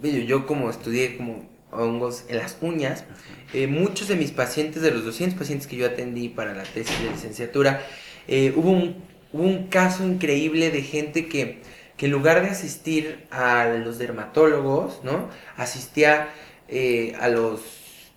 yo 0.01 0.47
como 0.47 0.69
estudié 0.69 1.17
como 1.17 1.48
hongos 1.71 2.25
en 2.27 2.37
las 2.37 2.57
uñas, 2.61 3.05
eh, 3.53 3.67
muchos 3.67 4.07
de 4.07 4.15
mis 4.15 4.31
pacientes, 4.31 4.81
de 4.81 4.91
los 4.91 5.05
200 5.05 5.37
pacientes 5.37 5.67
que 5.67 5.75
yo 5.75 5.85
atendí 5.85 6.29
para 6.29 6.53
la 6.53 6.63
tesis 6.63 6.99
de 7.01 7.09
licenciatura, 7.09 7.81
eh, 8.27 8.53
hubo, 8.55 8.71
un, 8.71 9.03
hubo 9.33 9.43
un 9.43 9.67
caso 9.67 10.03
increíble 10.05 10.71
de 10.71 10.81
gente 10.81 11.27
que, 11.27 11.61
que 11.97 12.05
en 12.05 12.11
lugar 12.11 12.41
de 12.41 12.49
asistir 12.49 13.25
a 13.31 13.65
los 13.65 13.97
dermatólogos, 13.97 15.03
¿no? 15.03 15.29
Asistía 15.57 16.29
eh, 16.67 17.13
a 17.19 17.29
los 17.29 17.61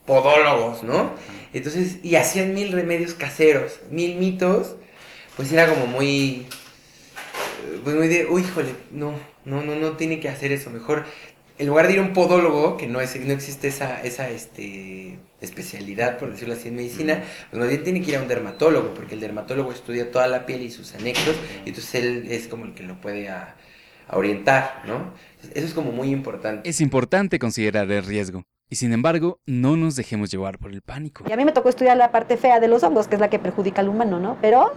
podólogos, 0.07 0.83
¿no? 0.83 1.13
Entonces, 1.53 1.99
y 2.03 2.17
hacían 2.17 2.55
mil 2.55 2.73
remedios 2.73 3.15
caseros, 3.15 3.81
mil 3.91 4.17
mitos, 4.17 4.77
pues 5.37 5.53
era 5.53 5.69
como 5.69 5.87
muy 5.87 6.47
pues 7.85 7.97
muy 7.97 8.09
de, 8.09 8.27
uy, 8.27 8.43
híjole, 8.43 8.75
no, 8.91 9.15
no, 9.45 9.63
no, 9.63 9.75
no 9.77 9.97
tiene 9.97 10.21
que 10.21 10.29
hacer 10.29 10.53
eso. 10.53 10.71
Mejor, 10.71 11.05
en 11.59 11.67
lugar 11.67 11.87
de 11.87 11.95
ir 11.95 11.99
a 11.99 12.03
un 12.03 12.13
podólogo, 12.13 12.77
que 12.77 12.87
no, 12.87 13.01
es, 13.01 13.19
no 13.21 13.33
existe 13.33 13.69
esa, 13.69 14.03
esa 14.03 14.29
este, 14.31 15.19
especialidad, 15.41 16.19
por 16.19 16.31
decirlo 16.31 16.55
así, 16.55 16.69
en 16.69 16.77
medicina, 16.77 17.23
pues 17.51 17.61
más 17.61 17.69
bien 17.69 17.83
tiene 17.83 18.03
que 18.03 18.11
ir 18.11 18.17
a 18.17 18.23
un 18.23 18.29
dermatólogo, 18.29 18.95
porque 18.95 19.15
el 19.15 19.21
dermatólogo 19.21 19.73
estudia 19.73 20.11
toda 20.11 20.27
la 20.29 20.47
piel 20.47 20.63
y 20.63 20.71
sus 20.71 20.95
anexos, 20.95 21.37
y 21.65 21.71
entonces 21.71 21.95
él 21.97 22.27
es 22.31 22.49
como 22.49 22.65
el 22.65 22.75
que 22.75 22.83
lo 22.83 23.01
puede 23.01 23.29
a, 23.29 23.57
a 24.09 24.17
orientar, 24.17 24.83
¿no? 24.87 25.13
Eso 25.55 25.67
es 25.67 25.75
como 25.75 25.93
muy 25.93 26.11
importante. 26.11 26.69
Es 26.69 26.81
importante 26.81 27.39
considerar 27.39 27.91
el 27.91 28.05
riesgo. 28.05 28.45
Y 28.73 28.77
sin 28.77 28.95
embargo, 28.95 29.39
no 29.45 29.77
nos 29.77 29.97
dejemos 29.97 30.31
llevar 30.31 30.59
por 30.59 30.73
el 30.73 30.81
pánico. 30.81 31.25
Y 31.29 31.33
a 31.33 31.37
mí 31.37 31.45
me 31.45 31.53
tocó 31.53 31.69
estudiar 31.69 31.95
la 31.99 32.11
parte 32.11 32.39
fea 32.39 32.59
de 32.59 32.69
los 32.69 32.83
hongos, 32.83 33.07
que 33.07 33.17
es 33.17 33.21
la 33.21 33.29
que 33.29 33.39
perjudica 33.39 33.83
al 33.83 33.91
humano, 33.91 34.19
¿no? 34.19 34.39
Pero 34.41 34.73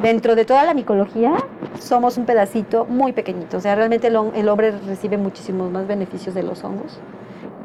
dentro 0.00 0.36
de 0.36 0.44
toda 0.44 0.62
la 0.62 0.74
micología 0.74 1.34
somos 1.80 2.18
un 2.18 2.24
pedacito 2.24 2.84
muy 2.84 3.12
pequeñito. 3.12 3.56
O 3.56 3.60
sea, 3.60 3.74
realmente 3.74 4.06
el, 4.06 4.48
hombre 4.48 4.70
recibe 4.86 5.16
muchísimos 5.16 5.72
más 5.72 5.88
beneficios 5.88 6.36
de 6.36 6.44
los 6.44 6.62
hongos 6.62 7.00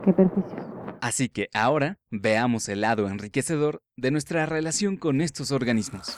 que 0.04 0.14
perjuicios. 0.14 0.66
Así 1.00 1.30
que 1.30 1.48
ahora 1.54 2.00
veamos 2.10 2.70
el 2.70 2.82
lado 2.82 3.08
enriquecedor 3.08 3.84
de 3.98 4.10
nuestra 4.10 4.48
relación 4.48 4.98
con 4.98 5.22
estos 5.22 5.52
organismos. 5.52 6.18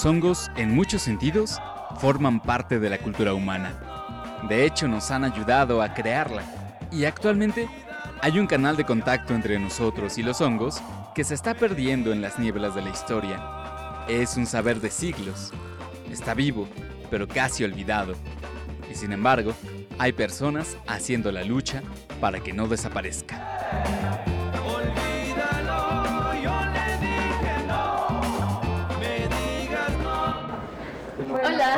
Los 0.00 0.06
hongos, 0.06 0.50
en 0.56 0.74
muchos 0.74 1.02
sentidos, 1.02 1.58
forman 2.00 2.40
parte 2.40 2.80
de 2.80 2.88
la 2.88 2.96
cultura 2.96 3.34
humana. 3.34 4.38
De 4.48 4.64
hecho, 4.64 4.88
nos 4.88 5.10
han 5.10 5.24
ayudado 5.24 5.82
a 5.82 5.92
crearla. 5.92 6.42
Y 6.90 7.04
actualmente 7.04 7.68
hay 8.22 8.38
un 8.38 8.46
canal 8.46 8.78
de 8.78 8.86
contacto 8.86 9.34
entre 9.34 9.58
nosotros 9.58 10.16
y 10.16 10.22
los 10.22 10.40
hongos 10.40 10.80
que 11.14 11.22
se 11.22 11.34
está 11.34 11.52
perdiendo 11.52 12.14
en 12.14 12.22
las 12.22 12.38
nieblas 12.38 12.74
de 12.74 12.80
la 12.80 12.88
historia. 12.88 13.42
Es 14.08 14.38
un 14.38 14.46
saber 14.46 14.80
de 14.80 14.90
siglos. 14.90 15.52
Está 16.10 16.32
vivo, 16.32 16.66
pero 17.10 17.28
casi 17.28 17.62
olvidado. 17.64 18.14
Y 18.90 18.94
sin 18.94 19.12
embargo, 19.12 19.52
hay 19.98 20.12
personas 20.12 20.78
haciendo 20.86 21.30
la 21.30 21.44
lucha 21.44 21.82
para 22.22 22.40
que 22.40 22.54
no 22.54 22.68
desaparezca. 22.68 24.29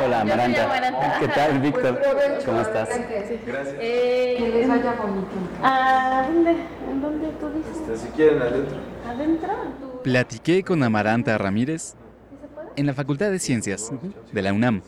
Hola, 0.05 0.21
Amaranta. 0.21 0.65
Amaranta. 0.65 1.19
¿Qué 1.19 1.27
tal, 1.29 1.59
Víctor? 1.59 2.01
¿Cómo 2.45 2.61
estás? 2.61 2.89
Gracias. 3.45 3.75
Eh, 3.79 4.35
que 4.37 4.49
les 4.49 4.67
vaya 4.67 4.93
bonito. 4.93 5.29
¿A 5.61 6.27
dónde? 6.27 6.51
¿En 6.91 7.01
dónde 7.01 7.29
tú 7.39 7.49
dices? 7.49 7.77
Este, 7.77 7.97
si 7.97 8.07
quieren 8.13 8.41
adentro. 8.41 8.77
¿Adentro? 9.07 9.53
¿Tú? 9.79 10.01
Platiqué 10.03 10.63
con 10.63 10.83
Amaranta 10.83 11.37
Ramírez 11.37 11.95
en 12.75 12.85
la 12.85 12.93
Facultad 12.93 13.31
de 13.31 13.39
Ciencias 13.39 13.91
de 14.31 14.41
la 14.41 14.51
UNAM. 14.51 14.81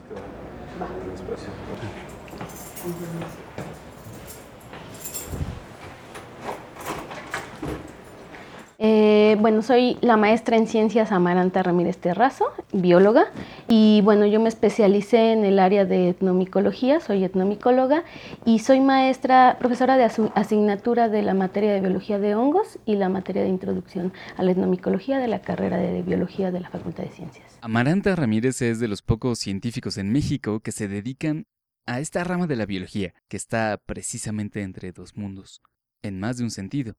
Eh, 8.87 9.35
bueno, 9.39 9.63
soy 9.63 9.97
la 10.01 10.15
maestra 10.15 10.57
en 10.57 10.67
ciencias 10.67 11.11
Amaranta 11.11 11.63
Ramírez 11.63 11.97
Terrazo, 11.97 12.45
bióloga, 12.71 13.25
y 13.67 14.01
bueno, 14.03 14.27
yo 14.27 14.39
me 14.39 14.47
especialicé 14.47 15.31
en 15.31 15.43
el 15.43 15.57
área 15.57 15.85
de 15.85 16.09
etnomicología, 16.09 16.99
soy 16.99 17.23
etnomicóloga, 17.23 18.03
y 18.45 18.59
soy 18.59 18.81
maestra, 18.81 19.57
profesora 19.57 19.97
de 19.97 20.03
asignatura 20.35 21.09
de 21.09 21.23
la 21.23 21.33
materia 21.33 21.73
de 21.73 21.81
biología 21.81 22.19
de 22.19 22.35
hongos 22.35 22.77
y 22.85 22.95
la 22.97 23.09
materia 23.09 23.41
de 23.41 23.49
introducción 23.49 24.13
a 24.37 24.43
la 24.43 24.51
etnomicología 24.51 25.17
de 25.17 25.29
la 25.29 25.41
carrera 25.41 25.77
de 25.77 26.03
biología 26.03 26.51
de 26.51 26.59
la 26.59 26.69
Facultad 26.69 27.05
de 27.05 27.09
Ciencias. 27.09 27.57
Amaranta 27.61 28.15
Ramírez 28.15 28.61
es 28.61 28.79
de 28.79 28.87
los 28.87 29.01
pocos 29.01 29.39
científicos 29.39 29.97
en 29.97 30.11
México 30.11 30.59
que 30.59 30.71
se 30.71 30.87
dedican 30.87 31.47
a 31.87 32.01
esta 32.01 32.23
rama 32.23 32.45
de 32.45 32.55
la 32.55 32.67
biología, 32.67 33.15
que 33.29 33.37
está 33.37 33.81
precisamente 33.83 34.61
entre 34.61 34.91
dos 34.91 35.17
mundos, 35.17 35.63
en 36.03 36.19
más 36.19 36.37
de 36.37 36.43
un 36.43 36.51
sentido, 36.51 36.93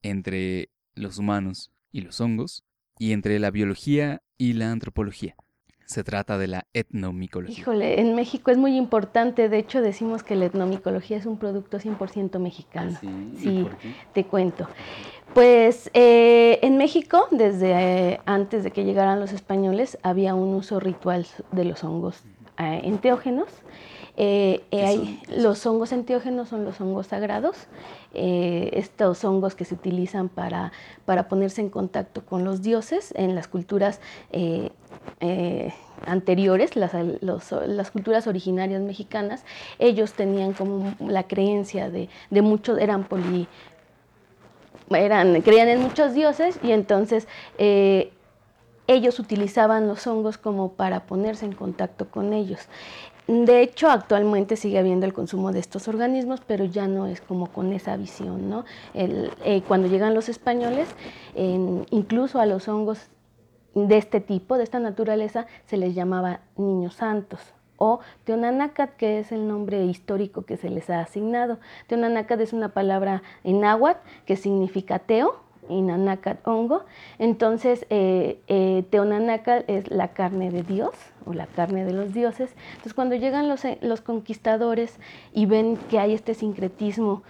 entre 0.00 0.70
los 0.96 1.18
humanos 1.18 1.70
y 1.92 2.00
los 2.00 2.20
hongos, 2.20 2.64
y 2.98 3.12
entre 3.12 3.38
la 3.38 3.50
biología 3.50 4.22
y 4.36 4.54
la 4.54 4.72
antropología. 4.72 5.36
Se 5.84 6.02
trata 6.02 6.36
de 6.36 6.48
la 6.48 6.66
etnomicología. 6.72 7.56
Híjole, 7.60 8.00
en 8.00 8.16
México 8.16 8.50
es 8.50 8.58
muy 8.58 8.76
importante, 8.76 9.48
de 9.48 9.58
hecho 9.58 9.80
decimos 9.80 10.24
que 10.24 10.34
la 10.34 10.46
etnomicología 10.46 11.16
es 11.16 11.26
un 11.26 11.38
producto 11.38 11.78
100% 11.78 12.40
mexicano. 12.40 12.98
Sí, 13.00 13.06
¿y 13.34 13.40
Sí. 13.40 13.62
por 13.62 13.76
qué? 13.76 13.94
Te 14.12 14.24
cuento. 14.24 14.68
Pues 15.32 15.90
eh, 15.94 16.58
en 16.62 16.76
México, 16.76 17.28
desde 17.30 17.70
eh, 18.14 18.20
antes 18.26 18.64
de 18.64 18.70
que 18.72 18.84
llegaran 18.84 19.20
los 19.20 19.32
españoles, 19.32 19.98
había 20.02 20.34
un 20.34 20.54
uso 20.54 20.80
ritual 20.80 21.26
de 21.52 21.64
los 21.64 21.84
hongos 21.84 22.24
eh, 22.58 22.80
enteógenos. 22.84 23.46
Eh, 24.18 24.62
eh, 24.70 25.18
los 25.36 25.66
hongos 25.66 25.92
enteógenos 25.92 26.48
son 26.48 26.64
los 26.64 26.80
hongos 26.80 27.08
sagrados, 27.08 27.56
eh, 28.14 28.70
estos 28.72 29.22
hongos 29.24 29.54
que 29.54 29.66
se 29.66 29.74
utilizan 29.74 30.30
para, 30.30 30.72
para 31.04 31.28
ponerse 31.28 31.60
en 31.60 31.68
contacto 31.68 32.24
con 32.24 32.42
los 32.44 32.62
dioses 32.62 33.12
en 33.16 33.34
las 33.34 33.46
culturas 33.46 34.00
eh, 34.32 34.70
anteriores, 36.06 36.76
las, 36.76 36.92
los- 37.20 37.52
las 37.66 37.90
culturas 37.90 38.26
originarias 38.26 38.80
mexicanas, 38.80 39.44
ellos 39.78 40.12
tenían 40.14 40.52
como 40.54 40.94
la 41.06 41.24
creencia 41.24 41.90
de, 41.90 42.08
de 42.30 42.42
muchos, 42.42 42.78
eran 42.78 43.04
poli, 43.04 43.46
eran, 44.90 45.42
creían 45.42 45.68
en 45.68 45.80
muchos 45.80 46.14
dioses 46.14 46.58
y 46.62 46.70
entonces 46.72 47.26
ellos 48.88 49.18
utilizaban 49.18 49.88
los 49.88 50.06
hongos 50.06 50.38
como 50.38 50.72
para 50.72 51.00
ponerse 51.06 51.44
en 51.44 51.52
contacto 51.52 52.08
con 52.08 52.32
ellos. 52.32 52.60
De 53.26 53.60
hecho, 53.60 53.88
actualmente 53.90 54.56
sigue 54.56 54.78
habiendo 54.78 55.04
el 55.04 55.12
consumo 55.12 55.50
de 55.52 55.58
estos 55.58 55.88
organismos, 55.88 56.40
pero 56.46 56.64
ya 56.64 56.86
no 56.86 57.06
es 57.06 57.20
como 57.20 57.48
con 57.48 57.72
esa 57.72 57.96
visión, 57.96 58.48
¿no? 58.48 58.64
Eh, 58.94 59.62
cuando 59.66 59.88
llegan 59.88 60.14
los 60.14 60.28
españoles, 60.28 60.88
incluso 61.90 62.38
a 62.38 62.46
los 62.46 62.68
hongos 62.68 63.08
de 63.74 63.96
este 63.96 64.20
tipo, 64.20 64.56
de 64.56 64.64
esta 64.64 64.78
naturaleza, 64.78 65.46
se 65.66 65.76
les 65.76 65.94
llamaba 65.94 66.40
niños 66.56 66.94
santos 66.94 67.40
o 67.78 68.00
Teonanacat, 68.24 68.96
que 68.96 69.18
es 69.18 69.32
el 69.32 69.46
nombre 69.46 69.84
histórico 69.84 70.42
que 70.42 70.56
se 70.56 70.70
les 70.70 70.90
ha 70.90 71.00
asignado. 71.00 71.58
Teonanacat 71.86 72.40
es 72.40 72.52
una 72.52 72.70
palabra 72.70 73.22
en 73.44 73.60
náhuatl 73.60 74.00
que 74.24 74.36
significa 74.36 74.98
teo, 74.98 75.36
Inanacat 75.68 76.46
hongo. 76.46 76.84
Entonces, 77.18 77.86
eh, 77.90 78.40
eh, 78.46 78.84
Teonanacat 78.90 79.68
es 79.68 79.90
la 79.90 80.08
carne 80.08 80.50
de 80.50 80.62
Dios 80.62 80.94
o 81.26 81.34
la 81.34 81.46
carne 81.46 81.84
de 81.84 81.92
los 81.92 82.14
dioses. 82.14 82.54
Entonces, 82.70 82.94
cuando 82.94 83.16
llegan 83.16 83.48
los, 83.48 83.64
eh, 83.64 83.78
los 83.82 84.00
conquistadores 84.00 84.98
y 85.32 85.46
ven 85.46 85.76
que 85.90 85.98
hay 85.98 86.14
este 86.14 86.34
sincretismo 86.34 87.22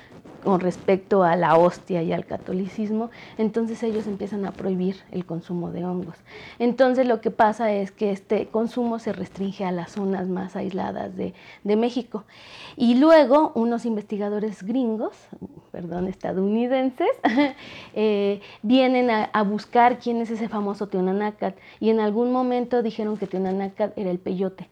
con 0.46 0.60
respecto 0.60 1.24
a 1.24 1.34
la 1.34 1.56
hostia 1.56 2.04
y 2.04 2.12
al 2.12 2.24
catolicismo, 2.24 3.10
entonces 3.36 3.82
ellos 3.82 4.06
empiezan 4.06 4.44
a 4.46 4.52
prohibir 4.52 4.94
el 5.10 5.26
consumo 5.26 5.72
de 5.72 5.84
hongos. 5.84 6.14
Entonces 6.60 7.08
lo 7.08 7.20
que 7.20 7.32
pasa 7.32 7.72
es 7.72 7.90
que 7.90 8.12
este 8.12 8.46
consumo 8.46 9.00
se 9.00 9.12
restringe 9.12 9.64
a 9.64 9.72
las 9.72 9.90
zonas 9.90 10.28
más 10.28 10.54
aisladas 10.54 11.16
de, 11.16 11.34
México. 11.64 12.24
Y 12.76 12.94
luego 12.94 13.50
unos 13.56 13.84
investigadores 13.84 14.62
gringos, 14.62 15.16
perdón, 15.72 16.06
estadounidenses, 16.06 17.10
eh, 17.94 18.40
vienen 18.62 19.10
a, 19.10 19.42
buscar 19.42 19.98
quién 19.98 20.18
es 20.18 20.30
ese 20.30 20.48
famoso 20.48 20.86
Teonanacat 20.86 21.56
y 21.80 21.90
en 21.90 21.98
algún 21.98 22.30
momento 22.30 22.82
dijeron 22.82 23.16
que 23.16 23.26
Teonanacat 23.26 23.85
era 23.96 24.10
el 24.10 24.18
peyote. 24.18 24.68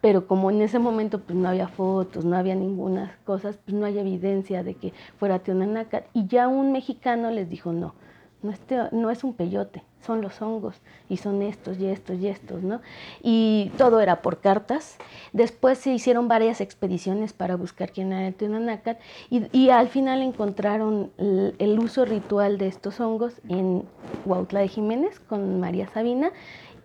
Pero 0.00 0.26
como 0.26 0.50
en 0.50 0.62
ese 0.62 0.78
momento 0.78 1.20
pues 1.20 1.36
no 1.36 1.48
había 1.48 1.68
fotos, 1.68 2.24
no 2.24 2.36
había 2.36 2.54
ninguna 2.54 3.18
cosas, 3.24 3.58
pues 3.64 3.76
no 3.76 3.86
hay 3.86 3.98
evidencia 3.98 4.62
de 4.62 4.74
que 4.74 4.92
fuera 5.18 5.40
Teonanacat. 5.40 6.06
Y 6.14 6.26
ya 6.28 6.46
un 6.48 6.70
mexicano 6.72 7.30
les 7.30 7.48
dijo, 7.50 7.72
no, 7.72 7.94
no 8.42 8.52
es, 8.52 8.60
no 8.92 9.10
es 9.10 9.24
un 9.24 9.34
peyote, 9.34 9.82
son 10.00 10.20
los 10.20 10.40
hongos 10.40 10.76
y 11.08 11.16
son 11.16 11.42
estos 11.42 11.78
y 11.80 11.86
estos 11.86 12.18
y 12.20 12.28
estos, 12.28 12.62
¿no? 12.62 12.80
Y 13.20 13.72
todo 13.76 14.00
era 14.00 14.22
por 14.22 14.38
cartas. 14.38 14.96
Después 15.32 15.78
se 15.78 15.92
hicieron 15.92 16.28
varias 16.28 16.60
expediciones 16.60 17.32
para 17.32 17.56
buscar 17.56 17.90
quién 17.90 18.12
era 18.12 18.28
el 18.28 18.34
Teonanacat 18.34 19.00
y, 19.28 19.46
y 19.56 19.70
al 19.70 19.88
final 19.88 20.22
encontraron 20.22 21.10
el, 21.18 21.56
el, 21.58 21.78
uso 21.80 22.04
ritual 22.04 22.58
de 22.58 22.68
estos 22.68 23.00
hongos 23.00 23.40
en 23.48 23.82
Huautla 24.24 24.60
de 24.60 24.68
Jiménez 24.68 25.18
con 25.18 25.58
María 25.58 25.88
Sabina 25.88 26.30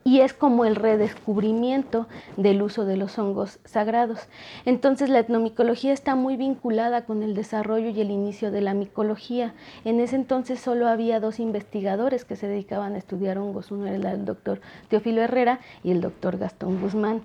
y 0.03 0.19
es 0.21 0.33
como 0.33 0.65
el 0.65 0.75
redescubrimiento 0.75 2.07
del 2.37 2.61
uso 2.61 2.85
de 2.85 2.97
los 2.97 3.17
hongos 3.17 3.59
sagrados. 3.65 4.19
Entonces 4.65 5.09
la 5.09 5.19
etnomicología 5.19 5.93
está 5.93 6.15
muy 6.15 6.37
vinculada 6.37 7.05
con 7.05 7.23
el 7.23 7.33
desarrollo 7.33 7.89
y 7.89 8.01
el 8.01 8.11
inicio 8.11 8.51
de 8.51 8.61
la 8.61 8.73
micología. 8.73 9.53
En 9.85 9.99
ese 9.99 10.15
entonces 10.15 10.59
solo 10.59 10.87
había 10.87 11.19
dos 11.19 11.39
investigadores 11.39 12.25
que 12.25 12.35
se 12.35 12.47
dedicaban 12.47 12.95
a 12.95 12.97
estudiar 12.97 13.37
hongos, 13.37 13.71
uno 13.71 13.87
era 13.87 14.11
el 14.11 14.25
doctor 14.25 14.61
Teófilo 14.89 15.21
Herrera 15.21 15.59
y 15.83 15.91
el 15.91 16.01
doctor 16.01 16.37
Gastón 16.37 16.81
Guzmán. 16.81 17.23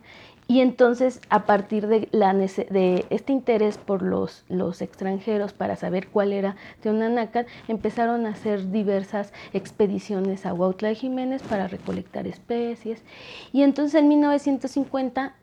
Y 0.51 0.63
entonces, 0.63 1.21
a 1.29 1.45
partir 1.45 1.87
de, 1.87 2.09
este 3.11 3.33
interés 3.35 3.77
por 3.77 4.01
los, 4.03 4.47
los, 4.49 4.81
extranjeros 4.81 5.53
para 5.53 5.77
saber 5.77 6.09
cuál 6.09 6.33
era 6.33 6.57
Teonanacat, 6.81 7.47
empezaron 7.69 8.25
a 8.25 8.31
hacer 8.31 8.71
diversas 8.71 9.35
expediciones 9.53 10.47
a 10.47 10.55
Huautla 10.55 10.95
Jiménez 10.95 11.43
para 11.43 11.69
recolectar 11.69 12.27
especies. 12.27 13.05
Y 13.53 13.63
entonces 13.63 14.01
en 14.01 14.09
1950 14.09 15.35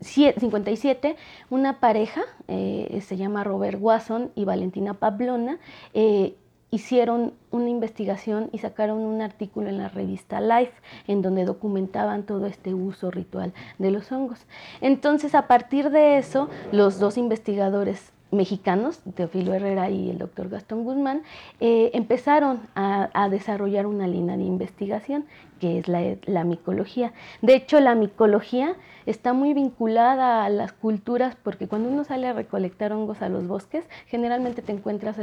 57, 0.00 1.16
una 1.50 1.80
pareja, 1.80 2.22
eh, 2.48 3.00
se 3.06 3.16
llama 3.16 3.44
Robert 3.44 3.78
Wasson 3.80 4.32
y 4.34 4.44
Valentina 4.44 4.94
Pablona, 4.94 5.58
eh, 5.94 6.36
hicieron 6.74 7.34
una 7.52 7.68
investigación 7.68 8.48
y 8.52 8.58
sacaron 8.58 8.98
un 8.98 9.22
artículo 9.22 9.68
en 9.68 9.78
la 9.78 9.88
revista 9.88 10.40
Life 10.40 10.72
en 11.06 11.22
donde 11.22 11.44
documentaban 11.44 12.24
todo 12.24 12.46
este 12.46 12.74
uso 12.74 13.12
ritual 13.12 13.52
de 13.78 13.92
los 13.92 14.10
hongos. 14.10 14.40
Entonces, 14.80 15.36
a 15.36 15.46
partir 15.46 15.90
de 15.90 16.18
eso, 16.18 16.48
los 16.72 16.98
dos 16.98 17.16
investigadores 17.16 18.13
mexicanos, 18.34 19.00
Teofilo 19.14 19.54
Herrera 19.54 19.90
y 19.90 20.10
el 20.10 20.18
doctor 20.18 20.48
Gastón 20.48 20.84
Guzmán, 20.84 21.22
eh, 21.60 21.90
empezaron 21.94 22.60
a, 22.74 23.28
desarrollar 23.30 23.86
una 23.86 24.06
línea 24.06 24.36
de 24.36 24.44
investigación 24.44 25.24
que 25.60 25.78
es 25.78 25.88
la, 25.88 26.44
micología. 26.44 27.12
De 27.40 27.54
hecho, 27.54 27.80
la 27.80 27.94
micología 27.94 28.74
está 29.06 29.32
muy 29.32 29.54
vinculada 29.54 30.44
a 30.44 30.50
las 30.50 30.72
culturas 30.72 31.36
porque 31.42 31.68
cuando 31.68 31.88
uno 31.88 32.04
sale 32.04 32.26
a 32.26 32.32
recolectar 32.32 32.92
hongos 32.92 33.22
a 33.22 33.28
los 33.28 33.46
bosques, 33.46 33.84
generalmente 34.06 34.60
te 34.60 34.72
encuentras 34.72 35.18
a, 35.18 35.22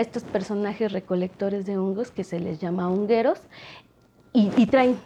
estos 0.00 0.22
personajes 0.24 0.92
recolectores 0.92 1.66
de 1.66 1.76
hongos 1.76 2.10
que 2.10 2.24
se 2.24 2.40
les 2.40 2.60
llama 2.60 2.88
hongueros 2.88 3.40
y 4.32 4.66
traen 4.66 4.96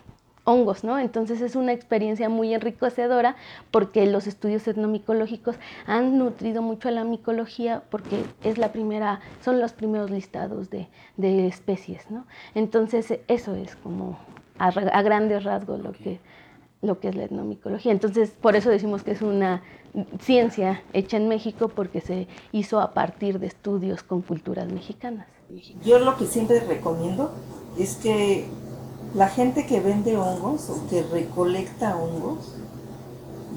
hongos, 0.49 0.83
¿no? 0.83 0.99
Entonces 0.99 1.43
es 1.43 1.57
una 1.57 1.73
experiencia 1.73 2.31
muy 2.31 2.55
enriquecedora 2.55 3.37
porque 3.71 4.07
los 4.07 4.27
estudios 4.27 4.67
etnomicológicos 4.67 5.57
han 5.87 6.17
nutrido 6.17 6.63
mucho 6.63 6.89
a 6.89 6.91
la 6.91 7.05
micología 7.05 7.83
porque 7.91 8.25
es 8.43 8.57
la 8.57 8.73
primera, 8.73 9.21
son 9.45 9.61
los 9.61 9.75
primeros 9.75 10.11
listados 10.11 10.71
de, 10.71 10.89
especies, 11.19 12.11
¿no? 12.11 12.27
Entonces 12.55 13.19
eso 13.29 13.55
es 13.55 13.77
como 13.77 14.19
a, 14.59 14.71
grandes 15.03 15.45
rasgos 15.45 15.81
lo 15.81 15.93
que, 15.93 16.19
lo 16.81 16.99
que 16.99 17.09
es 17.09 17.15
la 17.15 17.25
etnomicología. 17.25 17.93
Entonces 17.93 18.31
por 18.31 18.57
eso 18.57 18.71
decimos 18.71 19.03
que 19.03 19.11
es 19.11 19.21
una 19.21 19.63
ciencia 20.21 20.83
hecha 20.95 21.19
en 21.19 21.29
México 21.29 21.69
porque 21.69 22.01
se 22.01 22.27
hizo 22.53 22.81
a 22.81 22.95
partir 22.95 23.39
de 23.39 23.49
estudios 23.49 24.03
con 24.03 24.23
culturas 24.23 24.73
mexicanas. 24.73 25.27
Yo 25.85 25.99
lo 25.99 26.17
que 26.17 26.27
siempre 26.27 26.61
recomiendo 26.61 27.33
es 27.79 27.97
que 27.97 28.47
la 29.15 29.29
gente 29.29 29.67
que 29.67 29.81
vende 29.81 30.17
hongos 30.17 30.69
o 30.71 30.87
que 30.89 31.03
recolecta 31.03 31.97
hongos 31.97 32.53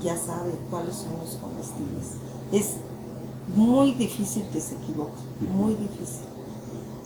ya 0.02 0.18
sabe 0.18 0.52
cuáles 0.70 0.96
son 0.96 1.14
los 1.20 1.36
comestibles. 1.36 2.16
Es 2.52 2.78
muy 3.56 3.94
difícil 3.94 4.44
que 4.52 4.62
se 4.62 4.76
equivoque, 4.76 5.22
muy 5.54 5.76
difícil. 5.76 6.26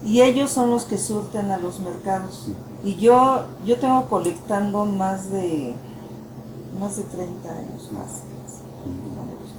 Y 0.03 0.21
ellos 0.21 0.51
son 0.51 0.69
los 0.69 0.83
que 0.83 0.97
surten 0.97 1.51
a 1.51 1.57
los 1.57 1.79
mercados. 1.79 2.47
Y 2.83 2.95
yo, 2.95 3.45
yo 3.65 3.79
tengo 3.79 4.07
colectando 4.07 4.85
más 4.85 5.31
de 5.31 5.73
más 6.79 6.97
de 6.97 7.03
30 7.03 7.49
años 7.49 7.89
más, 7.93 8.21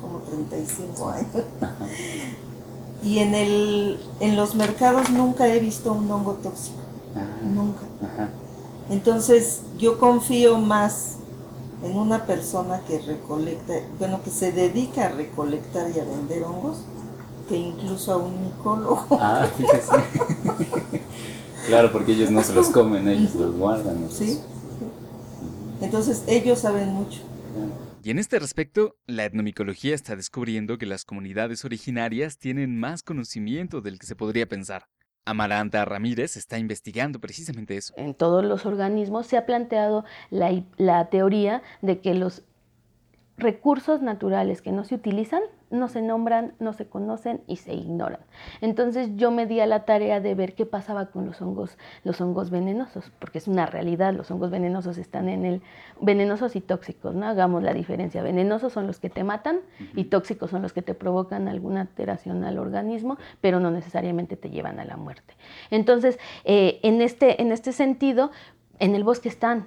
como 0.00 0.18
35 0.18 1.08
años. 1.08 1.26
Y 3.02 3.18
en 3.18 3.34
el 3.34 4.00
en 4.20 4.36
los 4.36 4.54
mercados 4.54 5.10
nunca 5.10 5.48
he 5.48 5.58
visto 5.58 5.92
un 5.92 6.10
hongo 6.10 6.34
tóxico. 6.34 6.78
Nunca. 7.42 7.82
Entonces 8.90 9.62
yo 9.78 9.98
confío 9.98 10.58
más 10.58 11.16
en 11.82 11.96
una 11.96 12.24
persona 12.26 12.80
que 12.86 12.98
recolecta, 13.00 13.74
bueno, 13.98 14.22
que 14.22 14.30
se 14.30 14.52
dedica 14.52 15.06
a 15.06 15.08
recolectar 15.10 15.90
y 15.94 16.00
a 16.00 16.04
vender 16.04 16.44
hongos, 16.44 16.78
que 17.48 17.56
incluso 17.56 18.12
a 18.12 18.16
un 18.16 18.44
micólogo. 18.44 19.06
Ah, 19.20 19.46
fíjese. 19.56 19.92
claro, 21.66 21.92
porque 21.92 22.12
ellos 22.12 22.30
no 22.30 22.42
se 22.42 22.54
los 22.54 22.68
comen, 22.68 23.08
ellos 23.08 23.34
los 23.34 23.54
guardan. 23.56 24.08
Sí. 24.10 24.40
Entonces 25.80 26.22
ellos 26.26 26.60
saben 26.60 26.92
mucho. 26.92 27.20
Y 28.02 28.10
en 28.10 28.20
este 28.20 28.38
respecto, 28.38 28.96
la 29.06 29.24
etnomicología 29.24 29.94
está 29.94 30.14
descubriendo 30.14 30.78
que 30.78 30.86
las 30.86 31.04
comunidades 31.04 31.64
originarias 31.64 32.38
tienen 32.38 32.78
más 32.78 33.02
conocimiento 33.02 33.80
del 33.80 33.98
que 33.98 34.06
se 34.06 34.14
podría 34.14 34.46
pensar. 34.46 34.86
Amaranta 35.26 35.84
Ramírez 35.84 36.36
está 36.36 36.58
investigando 36.58 37.20
precisamente 37.20 37.76
eso. 37.76 37.92
En 37.96 38.14
todos 38.14 38.44
los 38.44 38.64
organismos 38.64 39.26
se 39.26 39.36
ha 39.36 39.44
planteado 39.44 40.04
la, 40.30 40.62
la 40.76 41.10
teoría 41.10 41.62
de 41.82 42.00
que 42.00 42.14
los 42.14 42.42
recursos 43.38 44.02
naturales 44.02 44.62
que 44.62 44.72
no 44.72 44.84
se 44.84 44.94
utilizan 44.94 45.42
no 45.70 45.88
se 45.88 46.00
nombran, 46.00 46.54
no 46.60 46.72
se 46.72 46.86
conocen 46.86 47.40
y 47.46 47.56
se 47.56 47.74
ignoran. 47.74 48.20
Entonces 48.60 49.10
yo 49.16 49.30
me 49.30 49.46
di 49.46 49.60
a 49.60 49.66
la 49.66 49.84
tarea 49.84 50.20
de 50.20 50.34
ver 50.34 50.54
qué 50.54 50.64
pasaba 50.64 51.06
con 51.06 51.26
los 51.26 51.42
hongos, 51.42 51.76
los 52.04 52.20
hongos 52.20 52.50
venenosos, 52.50 53.10
porque 53.18 53.38
es 53.38 53.48
una 53.48 53.66
realidad, 53.66 54.14
los 54.14 54.30
hongos 54.30 54.50
venenosos 54.50 54.98
están 54.98 55.28
en 55.28 55.44
el 55.44 55.62
venenosos 56.00 56.56
y 56.56 56.60
tóxicos, 56.60 57.14
¿no? 57.14 57.26
Hagamos 57.26 57.62
la 57.62 57.74
diferencia. 57.74 58.22
Venenosos 58.22 58.72
son 58.72 58.86
los 58.86 59.00
que 59.00 59.10
te 59.10 59.24
matan 59.24 59.60
y 59.94 60.04
tóxicos 60.04 60.50
son 60.50 60.62
los 60.62 60.72
que 60.72 60.82
te 60.82 60.94
provocan 60.94 61.48
alguna 61.48 61.80
alteración 61.80 62.44
al 62.44 62.58
organismo, 62.58 63.18
pero 63.40 63.60
no 63.60 63.70
necesariamente 63.70 64.36
te 64.36 64.50
llevan 64.50 64.78
a 64.78 64.84
la 64.84 64.96
muerte. 64.96 65.34
Entonces, 65.70 66.18
eh, 66.44 66.78
en, 66.82 67.02
este, 67.02 67.42
en 67.42 67.50
este 67.50 67.72
sentido, 67.72 68.30
en 68.78 68.94
el 68.94 69.04
bosque 69.04 69.28
están, 69.28 69.66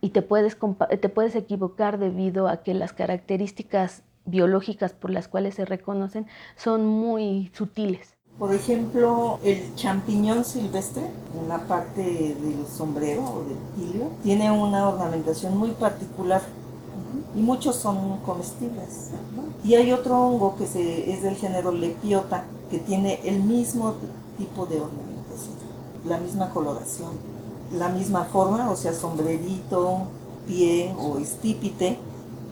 y 0.00 0.10
te 0.10 0.22
puedes, 0.22 0.56
te 1.00 1.08
puedes 1.08 1.34
equivocar 1.34 1.98
debido 1.98 2.48
a 2.48 2.58
que 2.58 2.74
las 2.74 2.92
características 2.92 4.02
biológicas 4.24 4.92
por 4.92 5.10
las 5.10 5.28
cuales 5.28 5.54
se 5.54 5.64
reconocen 5.64 6.26
son 6.56 6.86
muy 6.86 7.50
sutiles. 7.54 8.14
Por 8.38 8.54
ejemplo, 8.54 9.40
el 9.42 9.74
champiñón 9.74 10.44
silvestre, 10.44 11.02
en 11.40 11.48
la 11.48 11.58
parte 11.58 12.02
del 12.02 12.66
sombrero 12.68 13.24
o 13.24 13.44
del 13.44 13.58
pilio, 13.74 14.10
tiene 14.22 14.52
una 14.52 14.88
ornamentación 14.88 15.56
muy 15.56 15.70
particular 15.72 16.42
y 17.34 17.40
muchos 17.40 17.74
son 17.76 18.18
comestibles. 18.18 19.10
Y 19.64 19.74
hay 19.74 19.90
otro 19.92 20.16
hongo 20.16 20.56
que 20.56 20.66
se, 20.66 21.12
es 21.12 21.22
del 21.22 21.34
género 21.34 21.72
lepiota, 21.72 22.44
que 22.70 22.78
tiene 22.78 23.18
el 23.24 23.42
mismo 23.42 23.94
tipo 24.36 24.66
de 24.66 24.80
ornamentación, 24.80 25.56
la 26.04 26.18
misma 26.18 26.50
coloración, 26.50 27.10
la 27.72 27.88
misma 27.88 28.24
forma, 28.24 28.70
o 28.70 28.76
sea, 28.76 28.92
sombrerito, 28.92 30.02
pie 30.46 30.94
o 30.98 31.18
estípite, 31.18 31.98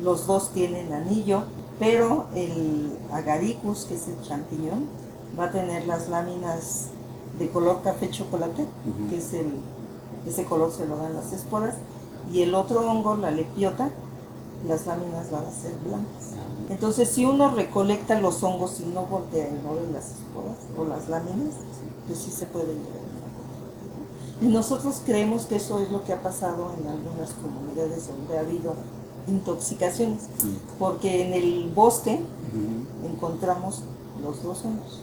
los 0.02 0.26
dos 0.26 0.50
tienen 0.50 0.92
anillo, 0.92 1.44
pero 1.78 2.26
el 2.34 2.98
agaricus, 3.12 3.84
que 3.84 3.94
es 3.94 4.08
el 4.08 4.20
champiñón, 4.22 4.86
va 5.38 5.44
a 5.44 5.50
tener 5.50 5.86
las 5.86 6.08
láminas 6.08 6.88
de 7.38 7.50
color 7.50 7.82
café 7.82 8.10
chocolate, 8.10 8.66
que 9.10 9.18
es 9.18 9.32
el, 9.32 9.52
ese 10.26 10.44
color 10.44 10.72
se 10.72 10.86
lo 10.86 10.96
dan 10.96 11.14
las 11.14 11.32
esporas, 11.32 11.74
y 12.32 12.42
el 12.42 12.54
otro 12.54 12.80
hongo, 12.80 13.16
la 13.16 13.30
lepiota, 13.30 13.90
las 14.66 14.86
láminas 14.86 15.30
van 15.30 15.44
a 15.44 15.50
ser 15.50 15.74
blancas. 15.84 16.32
Entonces, 16.68 17.08
si 17.08 17.24
uno 17.24 17.54
recolecta 17.54 18.20
los 18.20 18.42
hongos 18.42 18.80
y 18.80 18.86
no 18.86 19.02
voltea 19.02 19.48
y 19.48 19.60
no 19.62 19.74
ve 19.74 19.86
las 19.92 20.10
esporas 20.10 20.56
o 20.76 20.84
las 20.84 21.08
láminas, 21.08 21.54
pues 22.06 22.18
sí 22.18 22.30
se 22.30 22.46
puede 22.46 22.72
Y 22.72 23.05
nosotros 24.40 25.02
creemos 25.04 25.46
que 25.46 25.56
eso 25.56 25.80
es 25.80 25.90
lo 25.90 26.04
que 26.04 26.12
ha 26.12 26.22
pasado 26.22 26.72
en 26.78 26.86
algunas 26.86 27.30
comunidades 27.32 28.08
donde 28.08 28.36
ha 28.36 28.40
habido 28.40 28.74
intoxicaciones, 29.26 30.24
porque 30.78 31.26
en 31.26 31.32
el 31.32 31.70
bosque 31.74 32.20
encontramos 33.04 33.82
los 34.22 34.42
dos 34.42 34.64
hongos. 34.64 35.02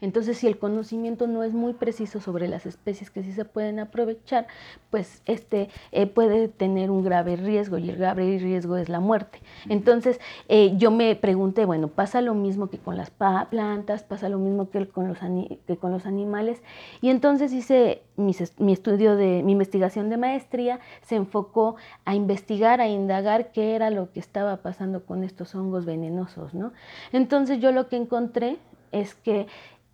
Entonces, 0.00 0.38
si 0.38 0.46
el 0.46 0.58
conocimiento 0.58 1.26
no 1.26 1.42
es 1.42 1.52
muy 1.52 1.72
preciso 1.72 2.20
sobre 2.20 2.48
las 2.48 2.66
especies 2.66 3.10
que 3.10 3.22
sí 3.22 3.32
se 3.32 3.44
pueden 3.44 3.80
aprovechar, 3.80 4.46
pues 4.90 5.22
este 5.26 5.70
eh, 5.92 6.06
puede 6.06 6.48
tener 6.48 6.90
un 6.90 7.02
grave 7.02 7.36
riesgo 7.36 7.78
y 7.78 7.90
el 7.90 7.96
grave 7.96 8.38
riesgo 8.38 8.76
es 8.76 8.88
la 8.88 9.00
muerte. 9.00 9.40
Entonces, 9.68 10.20
eh, 10.48 10.74
yo 10.76 10.90
me 10.90 11.16
pregunté, 11.16 11.64
bueno, 11.64 11.88
pasa 11.88 12.20
lo 12.20 12.34
mismo 12.34 12.68
que 12.68 12.78
con 12.78 12.96
las 12.96 13.10
plantas, 13.10 14.04
pasa 14.04 14.28
lo 14.28 14.38
mismo 14.38 14.70
que 14.70 14.86
con 14.86 15.08
los, 15.08 15.18
que 15.66 15.76
con 15.76 15.90
los 15.90 16.06
animales. 16.06 16.62
Y 17.00 17.10
entonces 17.10 17.52
hice 17.52 18.02
mi 18.16 18.72
estudio 18.72 19.16
de 19.16 19.42
mi 19.42 19.52
investigación 19.52 20.10
de 20.10 20.16
maestría, 20.16 20.80
se 21.02 21.16
enfocó 21.16 21.76
a 22.04 22.14
investigar, 22.14 22.80
a 22.80 22.88
indagar 22.88 23.52
qué 23.52 23.74
era 23.74 23.90
lo 23.90 24.12
que 24.12 24.20
estaba 24.20 24.58
pasando 24.58 25.04
con 25.04 25.24
estos 25.24 25.54
hongos 25.54 25.84
venenosos, 25.84 26.54
¿no? 26.54 26.72
Entonces, 27.12 27.60
yo 27.60 27.72
lo 27.72 27.88
que 27.88 27.96
encontré 27.96 28.58
es 28.92 29.14
que 29.14 29.46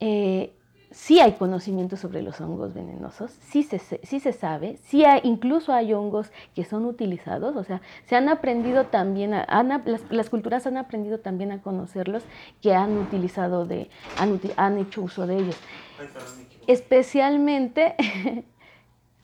eh, 0.06 0.52
sí 0.90 1.18
hay 1.18 1.32
conocimiento 1.32 1.96
sobre 1.96 2.20
los 2.20 2.38
hongos 2.38 2.74
venenosos, 2.74 3.30
sí 3.30 3.62
se, 3.62 3.78
sí 3.78 4.20
se 4.20 4.32
sabe, 4.34 4.76
sí 4.84 5.02
incluso 5.22 5.72
hay 5.72 5.94
hongos 5.94 6.30
que 6.54 6.66
son 6.66 6.84
utilizados, 6.84 7.56
o 7.56 7.64
sea, 7.64 7.80
se 8.04 8.14
han 8.14 8.28
aprendido 8.28 8.84
también, 8.84 9.30
las, 10.10 10.28
culturas 10.28 10.66
han 10.66 10.76
aprendido 10.76 11.20
también 11.20 11.52
a 11.52 11.62
conocerlos, 11.62 12.22
que 12.60 12.74
han 12.74 12.98
utilizado 12.98 13.64
de, 13.64 13.88
han, 14.18 14.38
han 14.56 14.78
hecho 14.78 15.00
uso 15.00 15.26
de 15.26 15.38
ellos. 15.38 15.56
Especialmente, 16.66 17.94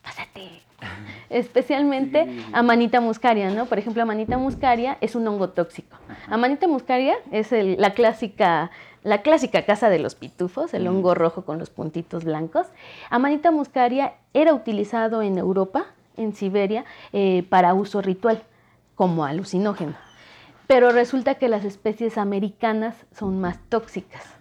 pásate, 0.01 0.63
especialmente 1.29 2.27
Amanita 2.53 3.01
muscaria, 3.01 3.51
¿no? 3.51 3.67
Por 3.67 3.77
ejemplo, 3.77 4.01
Amanita 4.01 4.39
muscaria 4.39 4.97
es 4.99 5.13
un 5.15 5.27
hongo 5.27 5.49
tóxico. 5.51 5.95
Amanita 6.27 6.67
muscaria 6.67 7.17
es 7.31 7.51
la 7.51 7.93
clásica 7.93 8.71
la 9.03 9.21
clásica 9.21 9.65
casa 9.65 9.89
de 9.89 9.99
los 9.99 10.15
pitufos, 10.15 10.73
el 10.73 10.87
hongo 10.87 11.15
rojo 11.15 11.43
con 11.43 11.57
los 11.59 11.69
puntitos 11.69 12.23
blancos. 12.23 12.67
Amanita 13.09 13.51
muscaria 13.51 14.13
era 14.33 14.53
utilizado 14.53 15.21
en 15.21 15.37
Europa, 15.37 15.85
en 16.17 16.33
Siberia, 16.35 16.85
eh, 17.13 17.43
para 17.49 17.73
uso 17.73 18.01
ritual, 18.01 18.43
como 18.95 19.25
alucinógeno. 19.25 19.95
Pero 20.67 20.91
resulta 20.91 21.35
que 21.35 21.49
las 21.49 21.65
especies 21.65 22.17
americanas 22.17 22.95
son 23.11 23.41
más 23.41 23.59
tóxicas 23.69 24.40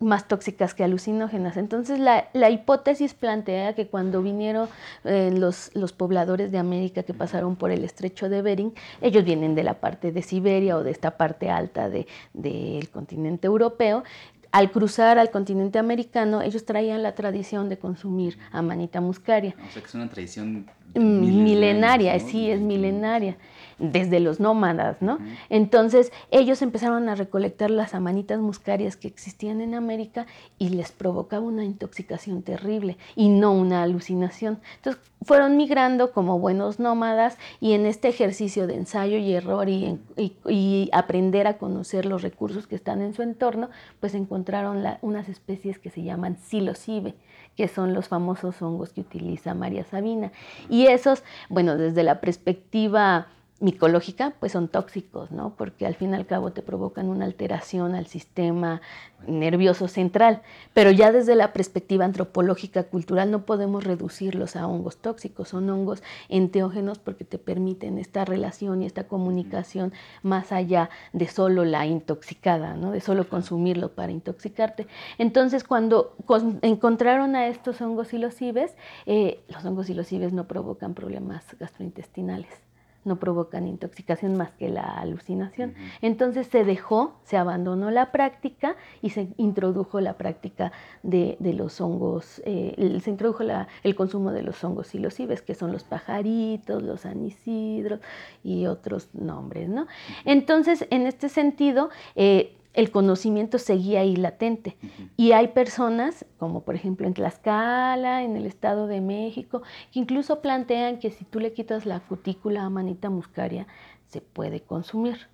más 0.00 0.28
tóxicas 0.28 0.74
que 0.74 0.84
alucinógenas. 0.84 1.56
Entonces 1.56 1.98
la, 1.98 2.50
hipótesis 2.50 3.14
plantea 3.14 3.74
que 3.74 3.88
cuando 3.88 4.22
vinieron 4.22 4.68
eh, 5.04 5.30
los, 5.34 5.70
los, 5.74 5.92
pobladores 5.92 6.52
de 6.52 6.58
América 6.58 7.02
que 7.02 7.14
pasaron 7.14 7.56
por 7.56 7.70
el 7.70 7.84
estrecho 7.84 8.28
de 8.28 8.42
Bering, 8.42 8.72
ellos 9.00 9.24
vienen 9.24 9.54
de 9.54 9.64
la 9.64 9.74
parte 9.74 10.12
de 10.12 10.22
Siberia 10.22 10.76
o 10.76 10.84
de 10.84 10.90
esta 10.90 11.16
parte 11.16 11.50
alta 11.50 11.88
del 11.88 12.06
de, 12.32 12.88
continente 12.92 13.46
europeo, 13.46 14.04
al 14.50 14.70
cruzar 14.70 15.18
al 15.18 15.30
continente 15.30 15.78
americano, 15.78 16.40
ellos 16.40 16.64
traían 16.64 17.02
la 17.02 17.14
tradición 17.14 17.68
de 17.68 17.78
consumir 17.78 18.38
amanita 18.50 19.00
muscaria. 19.00 19.54
O 19.68 19.72
sea 19.72 19.82
que 19.82 19.88
es 19.88 19.94
una 19.94 20.08
tradición 20.08 20.66
milenaria, 20.94 22.18
sí, 22.18 22.50
es 22.50 22.60
milenaria 22.60 23.36
desde 23.78 24.20
los 24.20 24.40
nómadas, 24.40 25.00
¿no? 25.00 25.18
Entonces 25.50 26.12
ellos 26.30 26.62
empezaron 26.62 27.08
a 27.08 27.14
recolectar 27.14 27.70
las 27.70 27.94
amanitas 27.94 28.40
muscarias 28.40 28.96
que 28.96 29.08
existían 29.08 29.60
en 29.60 29.74
América 29.74 30.26
y 30.58 30.70
les 30.70 30.92
provocaba 30.92 31.44
una 31.44 31.64
intoxicación 31.64 32.42
terrible 32.42 32.96
y 33.14 33.28
no 33.28 33.52
una 33.52 33.82
alucinación. 33.82 34.60
Entonces 34.76 35.02
fueron 35.22 35.56
migrando 35.56 36.12
como 36.12 36.38
buenos 36.38 36.78
nómadas 36.78 37.38
y 37.60 37.72
en 37.72 37.86
este 37.86 38.08
ejercicio 38.08 38.66
de 38.66 38.74
ensayo 38.74 39.18
y 39.18 39.32
error 39.32 39.68
y, 39.68 40.90
aprender 40.92 41.46
a 41.46 41.58
conocer 41.58 42.06
los 42.06 42.22
recursos 42.22 42.66
que 42.66 42.74
están 42.74 43.02
en 43.02 43.14
su 43.14 43.22
entorno, 43.22 43.68
pues 44.00 44.14
encontraron 44.14 44.84
unas 45.02 45.28
especies 45.28 45.78
que 45.78 45.90
se 45.90 46.02
llaman 46.02 46.36
psilocibe 46.36 47.14
que 47.56 47.66
son 47.66 47.92
los 47.92 48.06
famosos 48.06 48.62
hongos 48.62 48.92
que 48.92 49.00
utiliza 49.00 49.52
María 49.52 49.82
Sabina. 49.82 50.30
Y 50.70 50.86
esos, 50.86 51.24
bueno, 51.48 51.76
desde 51.76 52.04
la 52.04 52.20
perspectiva 52.20 53.26
micológica, 53.60 54.34
pues 54.38 54.52
son 54.52 54.68
tóxicos, 54.68 55.32
¿no? 55.32 55.54
Porque 55.56 55.84
al 55.84 55.96
fin 55.96 56.12
y 56.12 56.14
al 56.14 56.26
cabo 56.26 56.52
te 56.52 56.62
provocan 56.62 57.08
una 57.08 57.24
alteración 57.24 57.96
al 57.96 58.06
sistema 58.06 58.80
nervioso 59.26 59.88
central. 59.88 60.42
Pero 60.74 60.92
ya 60.92 61.10
desde 61.10 61.34
la 61.34 61.52
perspectiva 61.52 62.04
antropológica 62.04 62.84
cultural 62.84 63.32
no 63.32 63.44
podemos 63.44 63.82
reducirlos 63.82 64.54
a 64.54 64.68
hongos 64.68 64.98
tóxicos, 64.98 65.48
son 65.48 65.68
hongos 65.70 66.04
enteógenos 66.28 67.00
porque 67.00 67.24
te 67.24 67.38
permiten 67.38 67.98
esta 67.98 68.24
relación 68.24 68.82
y 68.82 68.86
esta 68.86 69.08
comunicación 69.08 69.92
más 70.22 70.52
allá 70.52 70.88
de 71.12 71.26
solo 71.26 71.64
la 71.64 71.84
intoxicada, 71.86 72.74
¿no? 72.76 72.92
De 72.92 73.00
solo 73.00 73.28
consumirlo 73.28 73.92
para 73.92 74.12
intoxicarte. 74.12 74.86
Entonces, 75.18 75.64
cuando 75.64 76.14
encontraron 76.62 77.34
a 77.34 77.48
estos 77.48 77.80
hongos 77.80 78.08
silocibes, 78.08 78.76
eh, 79.06 79.40
los 79.48 79.64
hongos 79.64 79.86
silocibes 79.86 80.32
no 80.32 80.46
provocan 80.46 80.94
problemas 80.94 81.44
gastrointestinales 81.58 82.67
no 83.04 83.16
provocan 83.16 83.66
intoxicación 83.66 84.36
más 84.36 84.50
que 84.52 84.68
la 84.68 84.82
alucinación. 84.82 85.74
Entonces 86.02 86.46
se 86.48 86.64
dejó, 86.64 87.14
se 87.24 87.36
abandonó 87.36 87.90
la 87.90 88.12
práctica 88.12 88.76
y 89.02 89.10
se 89.10 89.28
introdujo 89.36 90.00
la 90.00 90.14
práctica 90.14 90.72
de, 91.02 91.36
los 91.40 91.80
hongos, 91.80 92.42
eh, 92.44 93.00
se 93.02 93.10
introdujo 93.10 93.44
el 93.82 93.94
consumo 93.94 94.32
de 94.32 94.42
los 94.42 94.62
hongos 94.62 94.88
silocibes, 94.88 95.42
que 95.42 95.54
son 95.54 95.72
los 95.72 95.84
pajaritos, 95.84 96.82
los 96.82 97.06
anisidros 97.06 98.00
y 98.44 98.66
otros 98.66 99.08
nombres. 99.14 99.68
¿no? 99.68 99.86
Entonces, 100.24 100.86
en 100.90 101.06
este 101.06 101.28
sentido, 101.28 101.90
eh, 102.14 102.57
el 102.78 102.92
conocimiento 102.92 103.58
seguía 103.58 104.02
ahí 104.02 104.14
latente. 104.14 104.76
Y 105.16 105.32
hay 105.32 105.48
personas, 105.48 106.24
como 106.38 106.62
por 106.62 106.76
ejemplo 106.76 107.08
en 107.08 107.14
Tlaxcala, 107.14 108.22
en 108.22 108.36
el 108.36 108.46
Estado 108.46 108.86
de 108.86 109.00
México, 109.00 109.62
que 109.92 109.98
incluso 109.98 110.40
plantean 110.40 111.00
que 111.00 111.10
si 111.10 111.24
tú 111.24 111.40
le 111.40 111.52
quitas 111.52 111.86
la 111.86 111.98
cutícula 111.98 112.62
a 112.62 112.70
manita 112.70 113.10
muscaria, 113.10 113.66
se 114.06 114.20
puede 114.20 114.60
consumir. 114.60 115.26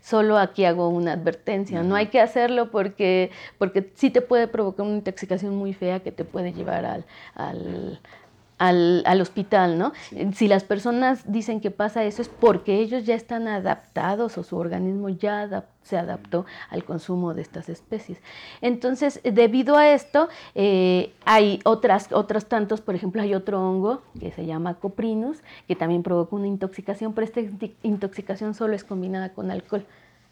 Solo 0.00 0.38
aquí 0.38 0.64
hago 0.64 0.88
una 0.90 1.14
advertencia, 1.14 1.82
no 1.82 1.96
hay 1.96 2.06
que 2.06 2.20
hacerlo 2.20 2.70
porque, 2.70 3.32
porque 3.58 3.90
sí 3.96 4.10
te 4.10 4.20
puede 4.20 4.46
provocar 4.46 4.86
una 4.86 4.94
intoxicación 4.94 5.56
muy 5.56 5.74
fea 5.74 6.04
que 6.04 6.12
te 6.12 6.24
puede 6.24 6.52
llevar 6.52 6.84
al, 6.84 7.04
al, 7.34 8.00
hospital, 9.20 9.78
¿no? 9.78 9.92
Si 10.34 10.48
las 10.48 10.64
personas 10.64 11.30
dicen 11.30 11.60
que 11.60 11.70
pasa 11.70 12.04
eso 12.04 12.22
es 12.22 12.28
porque 12.28 12.80
ellos 12.80 13.04
ya 13.04 13.14
están 13.14 13.48
adaptados 13.48 14.38
o 14.38 14.42
su 14.42 14.56
organismo 14.56 15.08
ya 15.08 15.64
se 15.82 15.98
adaptó 15.98 16.46
al 16.70 16.84
consumo 16.84 17.34
de 17.34 17.42
estas 17.42 17.68
especies. 17.68 18.18
Entonces, 18.60 19.20
debido 19.24 19.76
a 19.76 19.90
esto, 19.90 20.28
eh, 20.54 21.12
hay 21.24 21.60
otras, 21.64 22.12
otros 22.12 22.46
tantos, 22.46 22.80
por 22.80 22.94
ejemplo, 22.94 23.20
hay 23.20 23.34
otro 23.34 23.60
hongo 23.60 24.02
que 24.18 24.30
se 24.30 24.46
llama 24.46 24.74
coprinus, 24.74 25.38
que 25.66 25.76
también 25.76 26.02
provoca 26.02 26.36
una 26.36 26.46
intoxicación, 26.46 27.14
pero 27.14 27.24
esta 27.24 27.40
intoxicación 27.82 28.54
solo 28.54 28.74
es 28.74 28.84
combinada 28.84 29.30
con 29.30 29.50
alcohol 29.50 29.84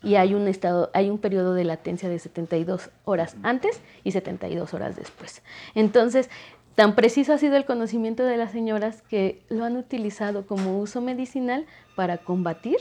y 0.03 0.15
hay 0.15 0.35
un 0.35 0.49
estado, 0.49 0.91
hay 0.95 1.11
un 1.11 1.19
periodo 1.19 1.55
de 1.55 1.65
latencia 1.65 2.09
de 2.09 2.19
72 2.19 2.91
horas 3.05 3.37
antes 3.43 3.81
y 4.03 4.13
72 4.13 4.73
horas 4.73 4.97
después. 4.97 5.43
Entonces, 5.75 6.31
Tan 6.75 6.95
preciso 6.95 7.33
ha 7.33 7.39
sido 7.39 7.57
el 7.57 7.65
conocimiento 7.65 8.25
de 8.25 8.37
las 8.37 8.53
señoras 8.53 9.03
que 9.03 9.43
lo 9.49 9.65
han 9.65 9.77
utilizado 9.77 10.47
como 10.47 10.79
uso 10.79 11.01
medicinal 11.01 11.67
para 11.95 12.19
combatir 12.19 12.77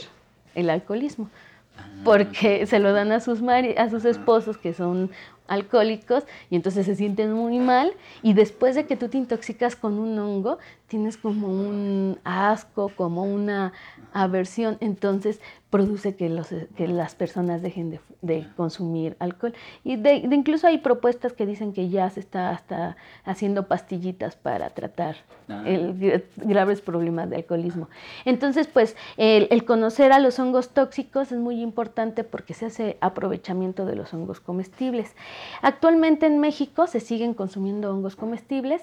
el 0.56 0.70
alcoholismo, 0.70 1.30
ah, 1.78 1.86
porque 2.04 2.66
se 2.66 2.80
lo 2.80 2.94
dan 2.94 3.12
a 3.12 3.20
sus, 3.20 3.42
a 3.42 3.90
sus 3.90 4.06
esposos 4.06 4.58
que 4.58 4.74
son 4.74 5.12
alcohólicos 5.50 6.24
y 6.50 6.56
entonces 6.56 6.86
se 6.86 6.96
sienten 6.96 7.34
muy 7.34 7.60
mal 7.60 7.92
y 8.24 8.34
después 8.34 8.76
de 8.76 8.86
que 8.86 8.96
tú 8.96 9.10
te 9.10 9.18
intoxicas 9.18 9.76
con 9.76 10.00
un 10.00 10.18
hongo 10.18 10.60
tienes 10.88 11.18
como 11.18 11.48
un 11.48 12.18
asco, 12.24 12.92
como 12.96 13.24
una 13.24 13.74
aversión, 14.14 14.78
entonces 14.80 15.40
produce 15.70 16.16
que, 16.16 16.30
los, 16.30 16.48
que 16.76 16.88
las 16.88 17.16
personas 17.16 17.62
dejen 17.62 17.92
de, 17.92 18.00
de 18.22 18.48
consumir 18.58 19.16
alcohol. 19.20 19.54
Y 19.84 19.98
de, 19.98 20.22
de 20.28 20.36
incluso 20.36 20.66
hay 20.66 20.80
propuestas 20.80 21.34
que 21.34 21.46
dicen 21.46 21.74
que 21.74 21.90
ya 21.90 22.10
se 22.10 22.20
está 22.20 22.50
hasta 22.50 22.98
haciendo 23.24 23.68
pastillitas 23.68 24.36
para 24.36 24.72
tratar 24.72 25.18
Ah. 25.50 25.64
el, 25.66 26.24
graves 26.36 26.80
problemas 26.80 27.30
de 27.30 27.38
alcoholismo. 27.38 27.90
Entonces, 28.24 28.68
pues 28.68 28.96
el, 29.18 29.48
el 29.50 29.66
conocer 29.66 30.12
a 30.12 30.20
los 30.20 30.38
hongos 30.38 30.70
tóxicos 30.70 31.32
es 31.32 31.40
muy 31.40 31.62
importante 31.62 32.24
porque 32.24 32.54
se 32.54 32.68
hace 32.68 32.98
aprovechamiento 33.02 33.86
de 33.86 33.96
los 33.96 34.14
hongos 34.14 34.40
comestibles. 34.40 35.16
Actualmente 35.62 36.26
en 36.26 36.40
México 36.40 36.88
se 36.88 37.00
siguen 37.00 37.34
consumiendo 37.34 37.94
hongos 37.94 38.16
comestibles 38.16 38.82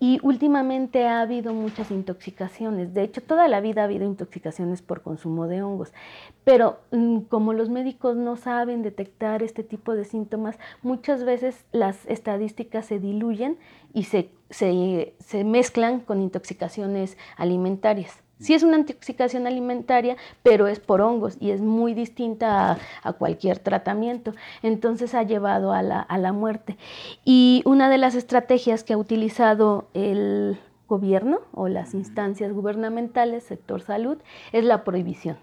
y 0.00 0.18
últimamente 0.22 1.06
ha 1.06 1.20
habido 1.20 1.54
muchas 1.54 1.90
intoxicaciones. 1.90 2.94
De 2.94 3.02
hecho, 3.02 3.22
toda 3.22 3.48
la 3.48 3.60
vida 3.60 3.82
ha 3.82 3.84
habido 3.84 4.04
intoxicaciones 4.04 4.82
por 4.82 5.02
consumo 5.02 5.46
de 5.46 5.62
hongos. 5.62 5.92
Pero 6.44 6.78
mm, 6.90 7.20
como 7.22 7.52
los 7.52 7.68
médicos 7.68 8.16
no 8.16 8.36
saben 8.36 8.82
detectar 8.82 9.42
este 9.42 9.62
tipo 9.62 9.94
de 9.94 10.04
síntomas, 10.04 10.58
muchas 10.82 11.24
veces 11.24 11.64
las 11.72 12.06
estadísticas 12.06 12.86
se 12.86 12.98
diluyen 12.98 13.58
y 13.92 14.04
se, 14.04 14.30
se, 14.50 15.14
se 15.18 15.44
mezclan 15.44 16.00
con 16.00 16.20
intoxicaciones 16.20 17.16
alimentarias. 17.36 18.25
Sí 18.38 18.52
es 18.54 18.62
una 18.62 18.76
intoxicación 18.76 19.46
alimentaria, 19.46 20.16
pero 20.42 20.66
es 20.66 20.78
por 20.78 21.00
hongos 21.00 21.36
y 21.40 21.50
es 21.52 21.60
muy 21.62 21.94
distinta 21.94 22.72
a, 22.72 22.78
a 23.02 23.12
cualquier 23.14 23.58
tratamiento. 23.58 24.34
Entonces 24.62 25.14
ha 25.14 25.22
llevado 25.22 25.72
a 25.72 25.82
la, 25.82 26.00
a 26.00 26.18
la 26.18 26.32
muerte. 26.32 26.76
Y 27.24 27.62
una 27.64 27.88
de 27.88 27.98
las 27.98 28.14
estrategias 28.14 28.84
que 28.84 28.92
ha 28.92 28.98
utilizado 28.98 29.88
el 29.94 30.58
gobierno 30.88 31.40
o 31.52 31.68
las 31.68 31.94
instancias 31.94 32.52
gubernamentales, 32.52 33.44
sector 33.44 33.80
salud, 33.80 34.18
es 34.52 34.64
la 34.64 34.84
prohibición. 34.84 35.38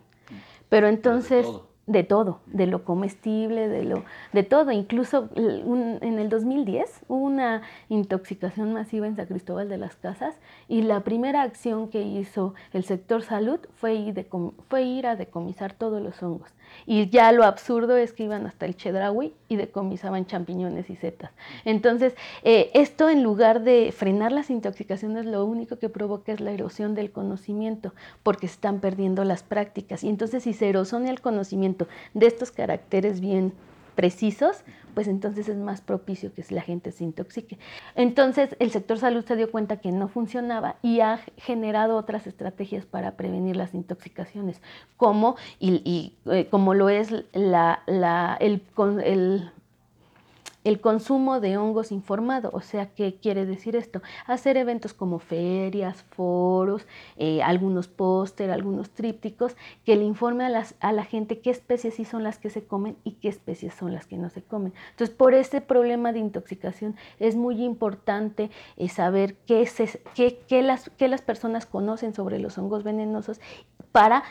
Pero 0.70 0.88
entonces, 0.88 1.46
de 1.86 2.04
todo, 2.04 2.40
de 2.46 2.66
lo 2.66 2.86
comestible, 2.86 3.68
de 3.68 3.84
lo, 3.84 4.04
de 4.32 4.44
todo. 4.44 4.72
Incluso 4.72 5.30
en 5.36 6.20
el 6.20 6.30
2010 6.30 7.02
hubo 7.08 7.26
una 7.26 7.62
intoxicación 7.90 8.74
masiva 8.74 9.06
en 9.08 9.16
San 9.16 9.26
Cristóbal 9.26 9.68
de 9.68 9.78
las 9.78 9.96
Casas 9.96 10.36
y 10.68 10.84
la 10.84 11.02
primera 11.02 11.42
acción 11.42 11.90
que 11.90 12.02
hizo 12.02 12.54
el 12.72 12.86
sector 12.86 13.24
salud 13.24 13.60
fue 13.76 13.96
ir, 13.96 14.28
fue 14.70 14.84
ir 14.84 15.08
a 15.08 15.16
decomisar 15.16 15.74
todos 15.74 16.02
los 16.02 16.22
hongos. 16.24 16.50
Y 16.86 17.10
ya 17.10 17.32
lo 17.32 17.44
absurdo 17.44 17.96
es 17.98 18.14
que 18.14 18.24
iban 18.24 18.46
hasta 18.46 18.66
el 18.66 18.76
Chedraui 18.76 19.34
y 19.48 19.56
decomisaban 19.56 20.26
champiñones 20.26 20.90
y 20.90 20.96
setas. 20.96 21.32
Entonces, 21.66 22.16
eh, 22.44 22.72
esto 22.74 23.10
en 23.10 23.24
lugar 23.24 23.64
de 23.64 23.94
frenar 23.96 24.32
las 24.32 24.50
intoxicaciones, 24.50 25.26
lo 25.26 25.46
único 25.46 25.78
que 25.80 25.90
provoca 25.90 26.34
es 26.34 26.42
la 26.42 26.52
erosión 26.52 26.96
del 26.96 27.12
conocimiento, 27.12 27.94
porque 28.22 28.48
se 28.48 28.56
están 28.56 28.80
perdiendo 28.80 29.24
las 29.24 29.44
prácticas. 29.44 30.04
Y 30.04 30.10
entonces, 30.10 30.44
si 30.44 30.54
se 30.54 30.70
erosiona 30.70 31.10
el 31.10 31.22
conocimiento 31.22 31.88
de 32.14 32.28
estos 32.28 32.52
caracteres 32.52 33.22
bien 33.22 33.54
precisos, 33.96 34.64
pues 34.94 35.08
entonces 35.08 35.50
es 35.50 35.58
más 35.58 35.82
propicio 35.82 36.34
que 36.34 36.44
la 36.50 36.62
gente 36.62 36.92
se 36.92 37.04
intoxique. 37.04 37.58
Entonces 37.96 38.56
el 38.60 38.72
sector 38.72 38.98
salud 39.00 39.26
se 39.26 39.36
dio 39.36 39.52
cuenta 39.52 39.78
que 39.78 39.92
no 39.92 40.08
funcionaba 40.08 40.76
y 40.82 41.00
ha 41.02 41.20
generado 41.38 41.98
otras 41.98 42.28
estrategias 42.28 42.86
para 42.86 43.12
prevenir 43.18 43.56
las 43.56 43.74
intoxicaciones, 43.74 44.62
como, 44.98 45.36
y, 45.60 46.14
eh, 46.26 46.48
como 46.50 46.74
lo 46.74 46.90
es 46.90 47.12
la, 47.34 47.82
la- 47.88 48.38
el 48.40 49.52
el 50.64 50.80
consumo 50.82 51.40
de 51.40 51.58
hongos 51.58 51.92
informado. 51.92 52.50
O 52.54 52.62
sea, 52.62 52.88
¿qué 52.94 53.16
quiere 53.16 53.46
decir 53.46 53.76
esto? 53.76 54.02
Hacer 54.26 54.58
eventos 54.58 54.94
como 54.94 55.20
ferias, 55.20 56.04
foros, 56.04 56.86
eh, 57.18 57.42
algunos 57.44 57.88
póster, 57.88 58.52
algunos 58.52 58.90
trípticos, 58.92 59.56
que 59.86 59.96
le 59.96 60.04
informe 60.04 60.46
a, 60.46 60.50
las, 60.50 60.76
a 60.80 60.92
la 60.92 61.04
gente 61.04 61.40
qué 61.40 61.50
especies 61.50 61.96
sí 61.96 62.06
son 62.06 62.24
las 62.24 62.40
que 62.40 62.50
se 62.50 62.64
comen 62.66 62.96
y 63.04 63.14
qué 63.14 63.28
especies 63.30 63.74
son 63.74 63.94
las 63.94 64.06
que 64.08 64.18
no 64.18 64.30
se 64.30 64.42
comen. 64.42 64.74
Entonces, 64.92 65.16
por 65.16 65.34
este 65.34 65.62
problema 65.62 66.14
de 66.14 66.20
intoxicación 66.20 66.96
es 67.20 67.36
muy 67.36 67.64
importante 67.64 68.50
eh, 68.78 68.90
saber 68.90 69.36
qué, 69.46 69.66
se- 69.66 70.02
qué- 70.16 70.40
qué 70.48 70.62
las, 70.62 70.90
qué 70.98 71.08
las 71.08 71.22
personas 71.22 71.66
conocen 71.66 72.14
sobre 72.14 72.40
los 72.40 72.58
hongos 72.58 72.84
venenosos 72.84 73.40
para 73.92 74.24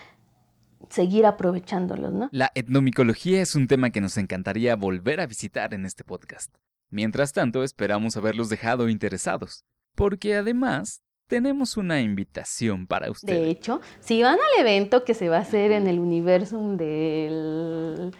seguir 0.88 1.26
aprovechándolos, 1.26 2.12
¿no? 2.12 2.28
La 2.32 2.50
etnomicología 2.54 3.42
es 3.42 3.54
un 3.54 3.66
tema 3.66 3.90
que 3.90 4.00
nos 4.00 4.16
encantaría 4.16 4.76
volver 4.76 5.20
a 5.20 5.26
visitar 5.26 5.74
en 5.74 5.86
este 5.86 6.04
podcast. 6.04 6.54
Mientras 6.90 7.32
tanto, 7.32 7.64
esperamos 7.64 8.16
haberlos 8.16 8.48
dejado 8.48 8.88
interesados, 8.88 9.64
porque 9.94 10.34
además 10.34 11.02
tenemos 11.26 11.78
una 11.78 12.00
invitación 12.02 12.86
para 12.86 13.06
De 13.06 13.12
ustedes. 13.12 13.48
hecho, 13.48 13.80
si 14.00 14.22
van 14.22 14.34
al 14.34 14.60
evento 14.60 15.04
que 15.04 15.14
se 15.14 15.30
va 15.30 15.38
a 15.38 15.40
hacer 15.40 15.72
en 15.72 15.86
el 15.86 15.98
Universum 15.98 16.76
del, 16.76 18.14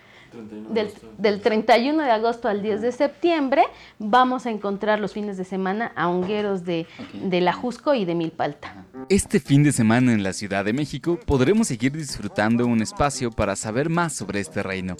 del, 0.70 0.90
del 1.18 1.40
31 1.40 2.02
de 2.02 2.10
agosto 2.10 2.48
al 2.48 2.62
10 2.62 2.80
de 2.80 2.92
septiembre, 2.92 3.64
vamos 3.98 4.46
a 4.46 4.50
encontrar 4.50 5.00
los 5.00 5.12
fines 5.12 5.36
de 5.36 5.44
semana 5.44 5.92
a 5.96 6.08
hongueros 6.08 6.64
de, 6.64 6.86
de 7.12 7.40
La 7.40 7.52
Jusco 7.52 7.94
y 7.94 8.04
de 8.04 8.14
Milpalta. 8.14 8.84
Este 9.08 9.40
fin 9.40 9.62
de 9.62 9.72
semana 9.72 10.12
en 10.12 10.22
la 10.22 10.32
Ciudad 10.32 10.64
de 10.64 10.72
México 10.72 11.18
podremos 11.26 11.68
seguir 11.68 11.92
disfrutando 11.92 12.66
un 12.66 12.82
espacio 12.82 13.30
para 13.30 13.56
saber 13.56 13.88
más 13.88 14.12
sobre 14.12 14.40
este 14.40 14.62
reino. 14.62 14.96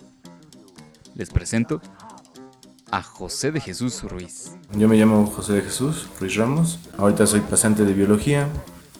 Les 1.15 1.31
presento 1.31 1.81
a 2.91 3.03
José 3.03 3.53
de 3.53 3.61
Jesús 3.61 4.03
Ruiz. 4.03 4.53
Yo 4.77 4.87
me 4.87 4.97
llamo 4.97 5.27
José 5.27 5.55
de 5.55 5.63
Jesús 5.63 6.09
Ruiz 6.21 6.37
Ramos. 6.37 6.79
Ahorita 6.99 7.27
soy 7.27 7.41
pasante 7.41 7.85
de 7.85 7.95
biología. 7.95 8.49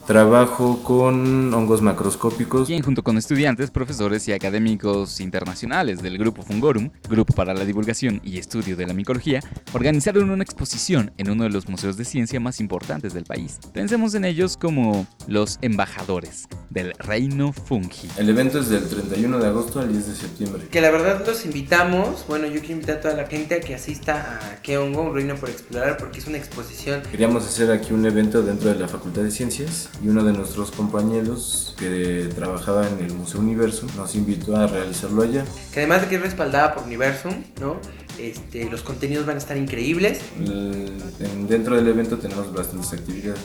Trabajo 0.07 0.83
con 0.83 1.53
hongos 1.55 1.81
macroscópicos. 1.81 2.67
quien 2.67 2.83
junto 2.83 3.03
con 3.03 3.19
estudiantes, 3.19 3.71
profesores 3.71 4.27
y 4.29 4.33
académicos 4.33 5.21
internacionales 5.21 6.03
del 6.03 6.19
Grupo 6.19 6.43
Fungorum, 6.43 6.91
Grupo 7.09 7.35
para 7.35 7.55
la 7.55 7.65
Divulgación 7.65 8.21
y 8.25 8.39
Estudio 8.39 8.77
de 8.77 8.87
la 8.87 8.95
Micología, 8.95 9.41
organizaron 9.73 10.31
una 10.31 10.43
exposición 10.43 11.13
en 11.19 11.31
uno 11.31 11.45
de 11.45 11.51
los 11.51 11.69
museos 11.69 11.97
de 11.97 12.05
ciencia 12.05 12.41
más 12.41 12.61
importantes 12.61 13.15
del 13.15 13.25
país. 13.25 13.59
Pensemos 13.73 14.15
en 14.15 14.25
ellos 14.25 14.57
como 14.57 15.07
los 15.27 15.59
embajadores 15.63 16.49
del 16.71 16.93
reino 16.99 17.53
fungi. 17.53 18.09
El 18.19 18.29
evento 18.29 18.59
es 18.59 18.69
del 18.69 18.89
31 18.89 19.39
de 19.39 19.47
agosto 19.47 19.81
al 19.81 19.93
10 19.93 20.07
de 20.07 20.15
septiembre. 20.15 20.63
Que 20.71 20.81
la 20.81 20.91
verdad 20.91 21.25
los 21.27 21.45
invitamos, 21.45 22.25
bueno, 22.27 22.47
yo 22.47 22.61
quiero 22.61 22.75
invitar 22.75 22.97
a 22.97 23.01
toda 23.01 23.15
la 23.15 23.27
gente 23.27 23.55
a 23.57 23.61
que 23.61 23.75
asista 23.75 24.41
a 24.41 24.63
Qué 24.63 24.79
Hongo, 24.79 25.03
un 25.03 25.15
reino 25.15 25.37
por 25.37 25.49
explorar, 25.49 25.97
porque 25.97 26.19
es 26.19 26.27
una 26.27 26.39
exposición 26.39 27.03
Queríamos 27.11 27.45
hacer 27.47 27.71
aquí 27.71 27.93
un 27.93 28.05
evento 28.07 28.43
dentro 28.43 28.69
de 28.71 28.79
la 28.79 28.89
Facultad 28.89 29.23
de 29.23 29.31
Ciencias 29.31 29.89
y 30.03 30.09
uno 30.09 30.25
de 30.25 30.33
nuestros 30.33 30.71
compañeros 30.73 31.75
que 31.79 32.29
trabajaba 32.35 32.89
en 32.89 33.05
el 33.05 33.13
Museo 33.15 33.41
Universo 33.41 33.87
nos 33.97 34.15
invitó 34.15 34.57
a 34.57 34.67
realizarlo 34.67 35.23
allá. 35.23 35.45
que 35.73 35.81
además 35.81 36.03
de 36.03 36.09
que 36.09 36.17
es 36.17 36.23
respaldada 36.23 36.75
por 36.75 36.85
Universum, 36.85 37.35
¿no? 37.61 37.77
Este, 38.19 38.69
los 38.69 38.83
contenidos 38.83 39.25
van 39.27 39.37
a 39.37 39.39
estar 39.39 39.57
increíbles. 39.57 40.21
El- 40.39 40.93
en- 41.21 41.47
dentro 41.49 41.77
del 41.77 41.87
evento 41.89 42.19
tenemos 42.19 42.53
bastantes 42.53 42.93
actividades, 42.93 43.41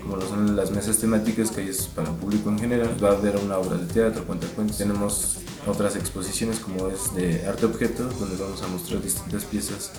como 0.00 0.16
lo 0.16 0.26
son 0.26 0.56
las 0.56 0.70
mesas 0.70 0.98
temáticas 0.98 1.50
que 1.50 1.68
es 1.68 1.86
para 1.88 2.08
el 2.08 2.14
público 2.16 2.48
en 2.50 2.58
general. 2.58 2.96
Va 3.02 3.10
a 3.10 3.12
haber 3.12 3.36
una 3.36 3.58
obra 3.58 3.76
de 3.76 3.86
teatro, 3.92 4.24
cuentacuentos. 4.24 4.78
Tenemos 4.78 5.38
otras 5.66 5.94
exposiciones 5.96 6.58
como 6.58 6.88
es 6.88 7.14
de 7.14 7.46
arte 7.46 7.66
objeto, 7.66 8.04
donde 8.04 8.36
vamos 8.36 8.62
a 8.62 8.66
mostrar 8.68 9.02
distintas 9.02 9.44
piezas, 9.44 9.92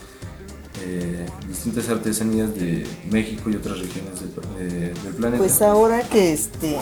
eh, 0.81 1.25
distintas 1.47 1.87
artesanías 1.89 2.53
de 2.55 2.85
México 3.09 3.49
y 3.49 3.55
otras 3.55 3.79
regiones 3.79 4.19
del, 4.21 4.69
de- 4.69 4.93
del 4.93 5.13
planeta. 5.15 5.37
Pues 5.37 5.61
ahora 5.61 6.01
que 6.03 6.33
este 6.33 6.77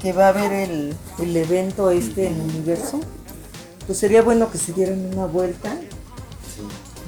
que 0.00 0.12
va 0.14 0.26
a 0.26 0.28
haber 0.30 0.52
el, 0.70 0.94
el 1.18 1.36
evento 1.36 1.90
este 1.90 2.28
en 2.28 2.40
Universo, 2.40 3.00
pues 3.86 3.98
sería 3.98 4.22
bueno 4.22 4.50
que 4.50 4.56
se 4.58 4.72
dieran 4.72 4.98
una 5.12 5.26
vuelta, 5.26 5.76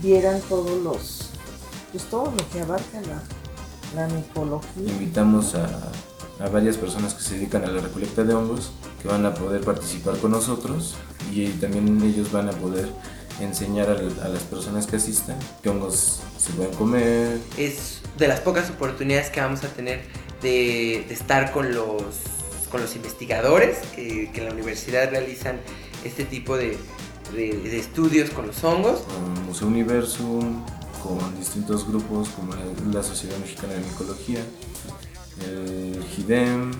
vieran 0.02 0.40
todos 0.48 0.82
los, 0.82 1.30
pues 1.90 2.04
todo 2.04 2.26
lo 2.26 2.50
que 2.50 2.60
abarca 2.60 3.00
la, 3.02 3.22
la 4.08 4.14
micología. 4.14 4.82
Invitamos 4.92 5.54
a, 5.54 5.90
a 6.44 6.48
varias 6.48 6.76
personas 6.76 7.14
que 7.14 7.22
se 7.22 7.34
dedican 7.36 7.64
a 7.64 7.68
la 7.68 7.80
recolecta 7.80 8.24
de 8.24 8.34
hongos 8.34 8.72
que 9.00 9.08
van 9.08 9.24
a 9.26 9.34
poder 9.34 9.62
participar 9.62 10.18
con 10.18 10.32
nosotros 10.32 10.94
y 11.32 11.46
también 11.52 12.00
ellos 12.02 12.30
van 12.30 12.48
a 12.48 12.52
poder 12.52 12.88
enseñar 13.44 13.88
a, 13.90 14.24
a 14.24 14.28
las 14.28 14.42
personas 14.44 14.86
que 14.86 14.96
asistan 14.96 15.36
qué 15.62 15.68
hongos 15.70 16.20
se 16.38 16.52
pueden 16.52 16.72
comer. 16.74 17.38
Es 17.58 18.00
de 18.18 18.28
las 18.28 18.40
pocas 18.40 18.70
oportunidades 18.70 19.30
que 19.30 19.40
vamos 19.40 19.62
a 19.64 19.68
tener 19.68 20.02
de, 20.42 21.04
de 21.08 21.14
estar 21.14 21.52
con 21.52 21.74
los, 21.74 22.02
con 22.70 22.80
los 22.80 22.94
investigadores 22.96 23.78
que, 23.94 24.30
que 24.32 24.40
en 24.40 24.46
la 24.46 24.52
universidad 24.52 25.10
realizan 25.10 25.60
este 26.04 26.24
tipo 26.24 26.56
de, 26.56 26.76
de- 27.34 27.56
de 27.58 27.78
estudios 27.78 28.30
con 28.30 28.46
los 28.46 28.62
hongos. 28.64 29.00
con 29.00 29.46
Museo 29.46 29.68
Universum, 29.68 30.64
con 31.02 31.36
distintos 31.38 31.86
grupos 31.86 32.28
como 32.30 32.54
la, 32.54 32.62
la 32.92 33.02
Sociedad 33.02 33.36
Mexicana 33.38 33.74
de 33.74 33.80
Micología, 33.80 34.40
el 35.40 36.04
GIDEM, 36.14 36.72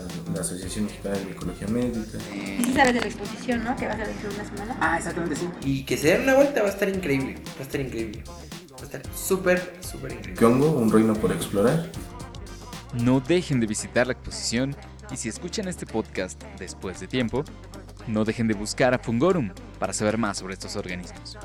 la, 0.00 0.34
la 0.34 0.40
Asociación 0.40 0.86
Mexicana 0.86 1.16
de 1.18 1.24
Micología 1.26 1.68
Médica. 1.68 2.18
Y 2.34 2.64
sí 2.64 2.72
sabes 2.74 2.94
de 2.94 3.00
la 3.00 3.06
exposición, 3.06 3.64
¿no? 3.64 3.76
Que 3.76 3.86
va 3.86 3.92
a 3.92 3.96
ser 3.96 4.08
dentro 4.08 4.28
de 4.28 4.34
una 4.34 4.44
semana. 4.44 4.76
Ah, 4.80 4.96
exactamente, 4.98 5.36
sí. 5.36 5.48
Y 5.64 5.84
que 5.84 5.96
se 5.96 6.08
den 6.08 6.22
una 6.22 6.34
vuelta 6.34 6.62
va 6.62 6.68
a 6.68 6.72
estar 6.72 6.88
increíble. 6.88 7.34
Va 7.56 7.60
a 7.60 7.62
estar 7.62 7.80
increíble. 7.80 8.24
Va 8.72 8.80
a 8.80 8.84
estar 8.84 9.02
súper, 9.14 9.78
súper 9.80 10.12
increíble. 10.12 10.38
Kyongo, 10.38 10.70
un 10.70 10.90
reino 10.90 11.14
por 11.14 11.32
explorar. 11.32 11.90
No 12.94 13.20
dejen 13.20 13.60
de 13.60 13.66
visitar 13.66 14.06
la 14.06 14.14
exposición 14.14 14.74
y 15.10 15.16
si 15.16 15.28
escuchan 15.28 15.68
este 15.68 15.86
podcast 15.86 16.42
después 16.58 16.98
de 17.00 17.06
tiempo, 17.06 17.44
no 18.06 18.24
dejen 18.24 18.48
de 18.48 18.54
buscar 18.54 18.94
a 18.94 18.98
Fungorum 18.98 19.52
para 19.78 19.92
saber 19.92 20.18
más 20.18 20.38
sobre 20.38 20.54
estos 20.54 20.76
organismos. 20.76 21.36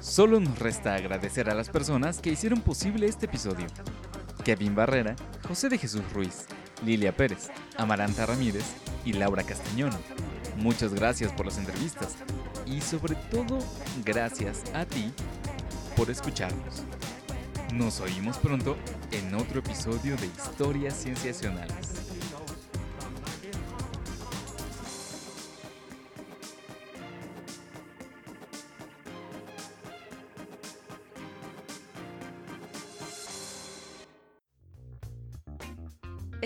Solo 0.00 0.40
nos 0.40 0.58
resta 0.58 0.94
agradecer 0.94 1.50
a 1.50 1.54
las 1.54 1.68
personas 1.68 2.20
que 2.20 2.30
hicieron 2.30 2.60
posible 2.60 3.06
este 3.06 3.26
episodio. 3.26 3.66
Kevin 4.44 4.74
Barrera, 4.74 5.16
José 5.46 5.68
de 5.68 5.76
Jesús 5.76 6.02
Ruiz, 6.14 6.46
Lilia 6.84 7.14
Pérez, 7.14 7.50
Amaranta 7.76 8.26
Ramírez 8.26 8.64
y 9.04 9.12
Laura 9.12 9.42
Castañón. 9.42 9.90
Muchas 10.56 10.94
gracias 10.94 11.32
por 11.32 11.46
las 11.46 11.58
entrevistas 11.58 12.16
y 12.66 12.80
sobre 12.80 13.14
todo 13.30 13.58
gracias 14.04 14.62
a 14.74 14.84
ti 14.84 15.12
por 15.96 16.10
escucharnos. 16.10 16.82
Nos 17.72 18.00
oímos 18.00 18.38
pronto 18.38 18.76
en 19.12 19.34
otro 19.34 19.60
episodio 19.60 20.16
de 20.16 20.26
Historias 20.26 21.02
Cienciacionales. 21.02 21.97